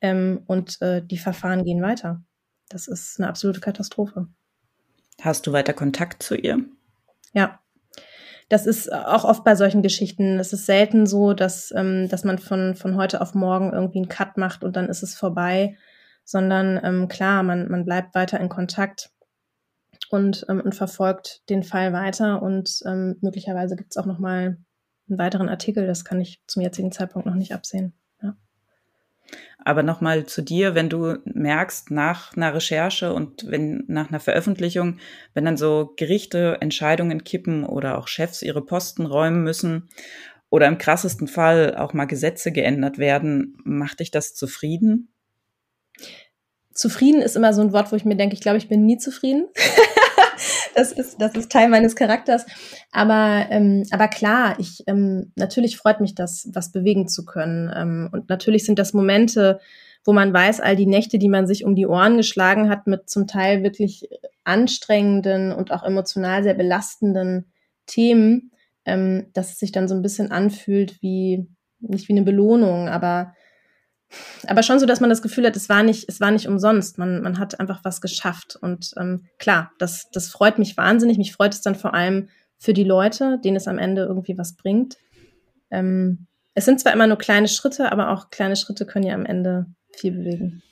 ähm, 0.00 0.42
und 0.46 0.80
äh, 0.82 1.02
die 1.04 1.18
Verfahren 1.18 1.64
gehen 1.64 1.82
weiter. 1.82 2.22
Das 2.68 2.88
ist 2.88 3.18
eine 3.18 3.28
absolute 3.28 3.60
Katastrophe. 3.60 4.28
Hast 5.20 5.46
du 5.46 5.52
weiter 5.52 5.72
Kontakt 5.72 6.22
zu 6.22 6.34
ihr? 6.36 6.64
Ja. 7.32 7.60
Das 8.50 8.66
ist 8.66 8.90
auch 8.90 9.24
oft 9.24 9.44
bei 9.44 9.54
solchen 9.54 9.82
Geschichten. 9.82 10.38
Es 10.38 10.54
ist 10.54 10.64
selten 10.64 11.06
so, 11.06 11.34
dass, 11.34 11.70
ähm, 11.76 12.08
dass 12.08 12.24
man 12.24 12.38
von, 12.38 12.74
von 12.74 12.96
heute 12.96 13.20
auf 13.20 13.34
morgen 13.34 13.72
irgendwie 13.72 13.98
einen 13.98 14.08
Cut 14.08 14.38
macht 14.38 14.64
und 14.64 14.74
dann 14.74 14.88
ist 14.88 15.02
es 15.02 15.14
vorbei 15.14 15.76
sondern 16.28 16.78
ähm, 16.84 17.08
klar, 17.08 17.42
man, 17.42 17.70
man 17.70 17.86
bleibt 17.86 18.14
weiter 18.14 18.38
in 18.38 18.50
Kontakt 18.50 19.08
und, 20.10 20.44
ähm, 20.50 20.60
und 20.60 20.74
verfolgt 20.74 21.48
den 21.48 21.62
Fall 21.62 21.94
weiter 21.94 22.42
und 22.42 22.82
ähm, 22.84 23.16
möglicherweise 23.22 23.76
gibt 23.76 23.92
es 23.92 23.96
auch 23.96 24.04
noch 24.04 24.18
mal 24.18 24.58
einen 25.08 25.18
weiteren 25.18 25.48
Artikel, 25.48 25.86
das 25.86 26.04
kann 26.04 26.20
ich 26.20 26.42
zum 26.46 26.60
jetzigen 26.60 26.92
Zeitpunkt 26.92 27.26
noch 27.26 27.34
nicht 27.34 27.54
absehen. 27.54 27.94
Ja. 28.22 28.36
Aber 29.64 29.82
nochmal 29.82 30.26
zu 30.26 30.42
dir, 30.42 30.74
wenn 30.74 30.90
du 30.90 31.16
merkst 31.24 31.90
nach 31.90 32.36
einer 32.36 32.52
Recherche 32.52 33.14
und 33.14 33.50
wenn 33.50 33.84
nach 33.88 34.10
einer 34.10 34.20
Veröffentlichung, 34.20 34.98
wenn 35.32 35.46
dann 35.46 35.56
so 35.56 35.94
Gerichte 35.96 36.58
Entscheidungen 36.60 37.24
kippen 37.24 37.64
oder 37.64 37.96
auch 37.96 38.06
Chefs 38.06 38.42
ihre 38.42 38.62
Posten 38.62 39.06
räumen 39.06 39.42
müssen 39.44 39.88
oder 40.50 40.66
im 40.66 40.76
krassesten 40.76 41.26
Fall 41.26 41.74
auch 41.74 41.94
mal 41.94 42.04
Gesetze 42.04 42.52
geändert 42.52 42.98
werden, 42.98 43.56
macht 43.64 44.00
dich 44.00 44.10
das 44.10 44.34
zufrieden? 44.34 45.08
Zufrieden 46.78 47.22
ist 47.22 47.36
immer 47.36 47.52
so 47.52 47.60
ein 47.60 47.72
Wort, 47.72 47.90
wo 47.90 47.96
ich 47.96 48.04
mir 48.04 48.16
denke, 48.16 48.34
ich 48.34 48.40
glaube, 48.40 48.56
ich 48.56 48.68
bin 48.68 48.86
nie 48.86 48.98
zufrieden. 48.98 49.48
das, 50.76 50.92
ist, 50.92 51.20
das 51.20 51.34
ist 51.34 51.50
Teil 51.50 51.68
meines 51.68 51.96
Charakters. 51.96 52.46
Aber, 52.92 53.46
ähm, 53.50 53.82
aber 53.90 54.06
klar, 54.06 54.54
ich, 54.60 54.84
ähm, 54.86 55.32
natürlich 55.34 55.76
freut 55.76 56.00
mich 56.00 56.14
das, 56.14 56.48
was 56.52 56.70
bewegen 56.70 57.08
zu 57.08 57.24
können. 57.24 57.68
Ähm, 57.74 58.08
und 58.12 58.28
natürlich 58.28 58.64
sind 58.64 58.78
das 58.78 58.94
Momente, 58.94 59.58
wo 60.04 60.12
man 60.12 60.32
weiß, 60.32 60.60
all 60.60 60.76
die 60.76 60.86
Nächte, 60.86 61.18
die 61.18 61.28
man 61.28 61.48
sich 61.48 61.64
um 61.64 61.74
die 61.74 61.88
Ohren 61.88 62.16
geschlagen 62.16 62.70
hat, 62.70 62.86
mit 62.86 63.10
zum 63.10 63.26
Teil 63.26 63.64
wirklich 63.64 64.08
anstrengenden 64.44 65.50
und 65.50 65.72
auch 65.72 65.82
emotional 65.82 66.44
sehr 66.44 66.54
belastenden 66.54 67.50
Themen, 67.86 68.52
ähm, 68.84 69.30
dass 69.32 69.50
es 69.50 69.58
sich 69.58 69.72
dann 69.72 69.88
so 69.88 69.96
ein 69.96 70.02
bisschen 70.02 70.30
anfühlt 70.30 71.02
wie, 71.02 71.48
nicht 71.80 72.08
wie 72.08 72.12
eine 72.12 72.22
Belohnung, 72.22 72.88
aber 72.88 73.34
aber 74.46 74.62
schon 74.62 74.78
so, 74.78 74.86
dass 74.86 75.00
man 75.00 75.10
das 75.10 75.22
Gefühl 75.22 75.46
hat, 75.46 75.56
es 75.56 75.68
war 75.68 75.82
nicht, 75.82 76.08
es 76.08 76.20
war 76.20 76.30
nicht 76.30 76.48
umsonst. 76.48 76.98
Man, 76.98 77.22
man 77.22 77.38
hat 77.38 77.60
einfach 77.60 77.84
was 77.84 78.00
geschafft. 78.00 78.56
Und 78.60 78.92
ähm, 78.96 79.26
klar, 79.38 79.72
das, 79.78 80.10
das 80.12 80.28
freut 80.28 80.58
mich 80.58 80.76
wahnsinnig. 80.76 81.18
Mich 81.18 81.32
freut 81.32 81.54
es 81.54 81.60
dann 81.60 81.74
vor 81.74 81.94
allem 81.94 82.28
für 82.56 82.72
die 82.72 82.84
Leute, 82.84 83.38
denen 83.44 83.56
es 83.56 83.68
am 83.68 83.78
Ende 83.78 84.02
irgendwie 84.04 84.38
was 84.38 84.54
bringt. 84.54 84.96
Ähm, 85.70 86.26
es 86.54 86.64
sind 86.64 86.80
zwar 86.80 86.92
immer 86.92 87.06
nur 87.06 87.18
kleine 87.18 87.48
Schritte, 87.48 87.92
aber 87.92 88.10
auch 88.10 88.30
kleine 88.30 88.56
Schritte 88.56 88.86
können 88.86 89.06
ja 89.06 89.14
am 89.14 89.26
Ende 89.26 89.66
viel 89.96 90.12
bewegen. 90.12 90.62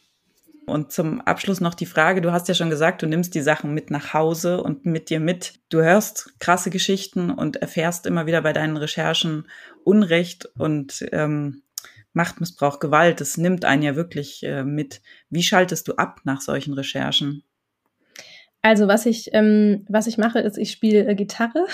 Und 0.66 0.90
zum 0.90 1.20
Abschluss 1.20 1.60
noch 1.60 1.74
die 1.74 1.86
Frage, 1.86 2.20
du 2.20 2.32
hast 2.32 2.48
ja 2.48 2.54
schon 2.54 2.70
gesagt, 2.70 3.00
du 3.00 3.06
nimmst 3.06 3.36
die 3.36 3.40
Sachen 3.40 3.72
mit 3.72 3.92
nach 3.92 4.14
Hause 4.14 4.60
und 4.60 4.84
mit 4.84 5.10
dir 5.10 5.20
mit. 5.20 5.60
Du 5.68 5.80
hörst 5.80 6.34
krasse 6.40 6.70
Geschichten 6.70 7.30
und 7.30 7.56
erfährst 7.56 8.04
immer 8.04 8.26
wieder 8.26 8.42
bei 8.42 8.52
deinen 8.52 8.76
Recherchen 8.76 9.46
Unrecht 9.84 10.46
und 10.58 11.06
ähm, 11.12 11.62
Machtmissbrauch, 12.16 12.80
Gewalt, 12.80 13.20
das 13.20 13.36
nimmt 13.36 13.64
einen 13.64 13.82
ja 13.82 13.94
wirklich 13.94 14.42
äh, 14.42 14.64
mit. 14.64 15.02
Wie 15.30 15.42
schaltest 15.42 15.86
du 15.86 15.94
ab 15.94 16.22
nach 16.24 16.40
solchen 16.40 16.72
Recherchen? 16.72 17.44
Also 18.62 18.88
was 18.88 19.06
ich, 19.06 19.30
ähm, 19.32 19.84
was 19.88 20.08
ich 20.08 20.18
mache, 20.18 20.40
ist, 20.40 20.58
ich 20.58 20.72
spiele 20.72 21.06
äh, 21.06 21.14
Gitarre 21.14 21.66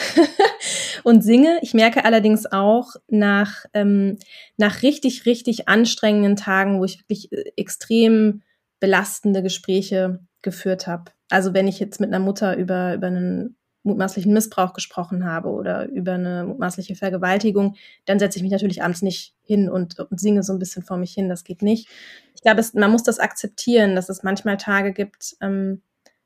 und 1.05 1.23
singe. 1.23 1.59
Ich 1.63 1.73
merke 1.73 2.05
allerdings 2.05 2.45
auch 2.45 2.97
nach, 3.09 3.65
ähm, 3.73 4.19
nach 4.59 4.83
richtig, 4.83 5.25
richtig 5.25 5.69
anstrengenden 5.69 6.37
Tagen, 6.37 6.81
wo 6.81 6.85
ich 6.85 7.01
wirklich 7.01 7.33
äh, 7.33 7.53
extrem 7.57 8.43
belastende 8.79 9.43
Gespräche 9.43 10.21
geführt 10.43 10.87
habe. 10.87 11.13
Also 11.31 11.55
wenn 11.55 11.69
ich 11.69 11.81
jetzt 11.81 12.01
mit 12.01 12.11
einer 12.11 12.23
Mutter 12.23 12.57
über, 12.59 12.95
über 12.95 13.07
einen 13.07 13.57
mutmaßlichen 13.83 14.33
Missbrauch 14.33 14.73
gesprochen 14.73 15.25
habe 15.25 15.49
oder 15.49 15.89
über 15.89 16.13
eine 16.13 16.45
mutmaßliche 16.45 16.95
Vergewaltigung, 16.95 17.77
dann 18.05 18.19
setze 18.19 18.39
ich 18.39 18.43
mich 18.43 18.53
natürlich 18.53 18.83
abends 18.83 19.03
nicht 19.03 19.35
hin 19.43 19.69
und, 19.69 19.99
und 19.99 20.21
singe 20.21 20.43
so 20.43 20.53
ein 20.53 20.59
bisschen 20.59 20.83
vor 20.83 20.97
mich 20.97 21.13
hin. 21.13 21.29
Das 21.29 21.45
geht 21.45 21.63
nicht. 21.63 21.89
Ich 22.35 22.43
glaube, 22.43 22.61
es, 22.61 22.75
man 22.75 22.91
muss 22.91 23.03
das 23.03 23.19
akzeptieren, 23.19 23.95
dass 23.95 24.09
es 24.09 24.23
manchmal 24.23 24.57
Tage 24.57 24.93
gibt, 24.93 25.37
ähm, 25.41 25.83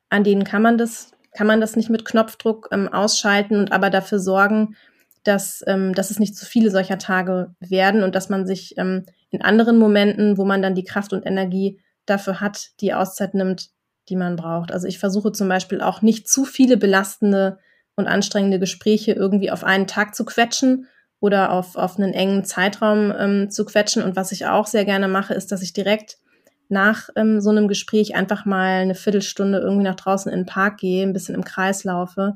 an 0.09 0.25
denen 0.25 0.45
kann 0.45 0.63
man 0.63 0.79
das, 0.79 1.13
kann 1.33 1.47
man 1.47 1.61
das 1.61 1.77
nicht 1.77 1.91
mit 1.91 2.05
Knopfdruck 2.05 2.69
ähm, 2.73 2.89
ausschalten 2.89 3.57
und 3.57 3.73
aber 3.73 3.91
dafür 3.91 4.19
sorgen, 4.19 4.77
dass, 5.25 5.65
ähm, 5.67 5.95
dass 5.95 6.11
es 6.11 6.19
nicht 6.19 6.37
zu 6.37 6.47
viele 6.47 6.71
solcher 6.71 6.99
Tage 6.99 7.55
werden 7.61 8.03
und 8.03 8.15
dass 8.15 8.29
man 8.29 8.47
sich 8.47 8.79
ähm, 8.79 9.05
in 9.31 9.43
anderen 9.43 9.79
Momenten, 9.79 10.39
wo 10.39 10.45
man 10.45 10.63
dann 10.63 10.75
die 10.75 10.85
Kraft 10.85 11.13
und 11.13 11.27
Energie 11.27 11.81
dafür 12.07 12.41
hat, 12.41 12.71
die 12.81 12.95
Auszeit 12.95 13.35
nimmt, 13.35 13.71
die 14.09 14.17
man 14.17 14.37
braucht. 14.37 14.73
Also 14.73 14.87
ich 14.87 14.99
versuche 14.99 15.33
zum 15.33 15.49
Beispiel 15.49 15.81
auch 15.81 16.03
nicht 16.03 16.29
zu 16.29 16.45
viele 16.45 16.77
belastende 16.77 17.59
und 17.97 18.07
anstrengende 18.07 18.59
Gespräche 18.59 19.13
irgendwie 19.13 19.51
auf 19.51 19.65
einen 19.65 19.87
Tag 19.87 20.15
zu 20.15 20.25
quetschen 20.25 20.87
oder 21.19 21.51
auf, 21.51 21.77
auf 21.77 21.99
einen 21.99 22.13
engen 22.13 22.45
Zeitraum 22.45 23.13
ähm, 23.19 23.51
zu 23.51 23.65
quetschen. 23.65 24.03
Und 24.03 24.17
was 24.17 24.33
ich 24.33 24.47
auch 24.47 24.67
sehr 24.67 24.85
gerne 24.85 25.09
mache, 25.09 25.35
ist, 25.35 25.51
dass 25.51 25.63
ich 25.63 25.73
direkt 25.73 26.19
nach 26.69 27.09
ähm, 27.17 27.41
so 27.41 27.51
einem 27.51 27.69
Gespräch 27.69 28.15
einfach 28.15 28.45
mal 28.45 28.83
eine 28.83 28.95
Viertelstunde 28.95 29.59
irgendwie 29.59 29.85
nach 29.85 29.95
draußen 29.95 30.31
in 30.31 30.41
den 30.41 30.47
Park 30.47 30.79
gehe, 30.79 31.05
ein 31.05 31.13
bisschen 31.13 31.35
im 31.35 31.45
Kreis 31.45 31.85
laufe 31.85 32.35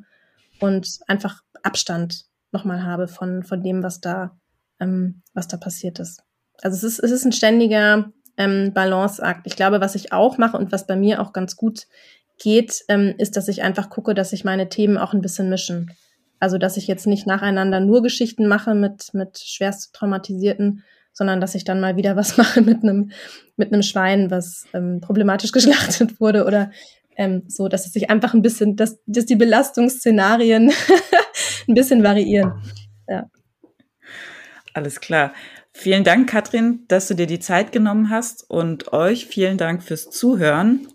und 0.60 1.00
einfach 1.08 1.42
Abstand 1.62 2.24
nochmal 2.52 2.84
habe 2.84 3.08
von, 3.08 3.42
von 3.42 3.62
dem, 3.62 3.82
was 3.82 4.00
da, 4.00 4.36
ähm, 4.80 5.22
was 5.34 5.48
da 5.48 5.56
passiert 5.56 5.98
ist. 5.98 6.22
Also 6.62 6.76
es 6.76 6.84
ist, 6.84 6.98
es 7.00 7.10
ist 7.10 7.24
ein 7.24 7.32
ständiger 7.32 8.12
ähm, 8.40 8.72
Balanceakt. 8.72 9.42
Ich 9.44 9.54
glaube, 9.54 9.82
was 9.82 9.94
ich 9.94 10.12
auch 10.12 10.38
mache 10.38 10.56
und 10.56 10.72
was 10.72 10.86
bei 10.86 10.96
mir 10.96 11.20
auch 11.20 11.34
ganz 11.34 11.56
gut 11.56 11.86
geht, 12.42 12.82
ähm, 12.88 13.14
ist, 13.18 13.36
dass 13.36 13.48
ich 13.48 13.62
einfach 13.62 13.90
gucke, 13.90 14.14
dass 14.14 14.30
sich 14.30 14.44
meine 14.44 14.70
Themen 14.70 14.96
auch 14.96 15.12
ein 15.12 15.20
bisschen 15.20 15.50
mischen. 15.50 15.90
Also, 16.38 16.56
dass 16.56 16.78
ich 16.78 16.86
jetzt 16.86 17.06
nicht 17.06 17.26
nacheinander 17.26 17.80
nur 17.80 18.02
Geschichten 18.02 18.46
mache 18.48 18.74
mit, 18.74 19.12
mit 19.12 19.38
schwerst 19.38 19.92
traumatisierten, 19.94 20.82
sondern 21.12 21.42
dass 21.42 21.54
ich 21.54 21.64
dann 21.64 21.80
mal 21.80 21.96
wieder 21.96 22.16
was 22.16 22.36
mache 22.38 22.62
mit 22.62 22.82
einem, 22.82 23.10
mit 23.56 23.74
einem 23.74 23.82
Schwein, 23.82 24.30
was 24.30 24.64
ähm, 24.72 25.02
problematisch 25.02 25.52
geschlachtet 25.52 26.18
wurde 26.18 26.46
oder 26.46 26.70
ähm, 27.16 27.42
so, 27.46 27.68
dass 27.68 27.84
es 27.84 27.92
sich 27.92 28.08
einfach 28.08 28.32
ein 28.32 28.40
bisschen, 28.40 28.76
dass, 28.76 28.98
dass 29.04 29.26
die 29.26 29.36
Belastungsszenarien 29.36 30.72
ein 31.68 31.74
bisschen 31.74 32.02
variieren. 32.02 32.54
Ja. 33.06 33.28
Alles 34.72 34.98
klar. 34.98 35.34
Vielen 35.80 36.04
Dank, 36.04 36.28
Katrin, 36.28 36.80
dass 36.88 37.08
du 37.08 37.14
dir 37.14 37.26
die 37.26 37.38
Zeit 37.38 37.72
genommen 37.72 38.10
hast 38.10 38.44
und 38.50 38.92
euch 38.92 39.24
vielen 39.24 39.56
Dank 39.56 39.82
fürs 39.82 40.10
Zuhören. 40.10 40.86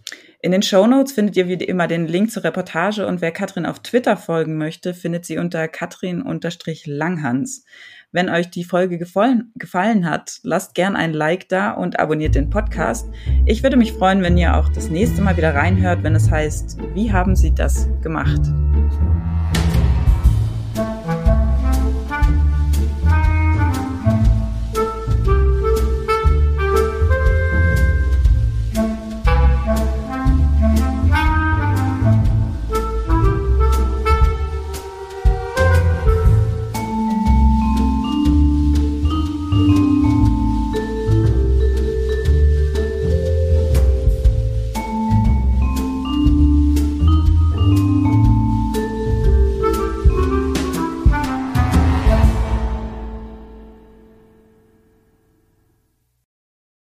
In 0.44 0.52
den 0.52 0.62
Show 0.62 0.86
Notes 0.86 1.12
findet 1.12 1.36
ihr 1.38 1.48
wie 1.48 1.56
immer 1.56 1.88
den 1.88 2.06
Link 2.06 2.30
zur 2.30 2.44
Reportage 2.44 3.08
und 3.08 3.20
wer 3.20 3.32
Katrin 3.32 3.66
auf 3.66 3.80
Twitter 3.80 4.16
folgen 4.16 4.60
möchte, 4.60 4.94
findet 4.94 5.26
sie 5.26 5.40
unter 5.40 5.68
Katrin-Langhans. 5.68 7.66
Wenn 8.12 8.30
euch 8.30 8.52
die 8.52 8.64
Folge 8.64 9.00
gefallen, 9.00 9.52
gefallen 9.56 10.08
hat, 10.08 10.40
lasst 10.44 10.76
gern 10.76 10.96
ein 10.96 11.14
Like 11.14 11.50
da 11.50 11.72
und 11.72 12.00
abonniert 12.00 12.36
den 12.36 12.52
Podcast. 12.52 13.08
Ich 13.48 13.64
würde 13.64 13.78
mich 13.78 13.92
freuen, 13.92 14.22
wenn 14.22 14.38
ihr 14.38 14.56
auch 14.56 14.70
das 14.70 14.92
nächste 14.92 15.24
Mal 15.24 15.36
wieder 15.36 15.56
reinhört, 15.56 16.04
wenn 16.04 16.14
es 16.14 16.30
heißt, 16.30 16.78
wie 16.94 17.12
haben 17.12 17.36
Sie 17.36 17.56
das 17.56 17.90
gemacht? 18.04 18.42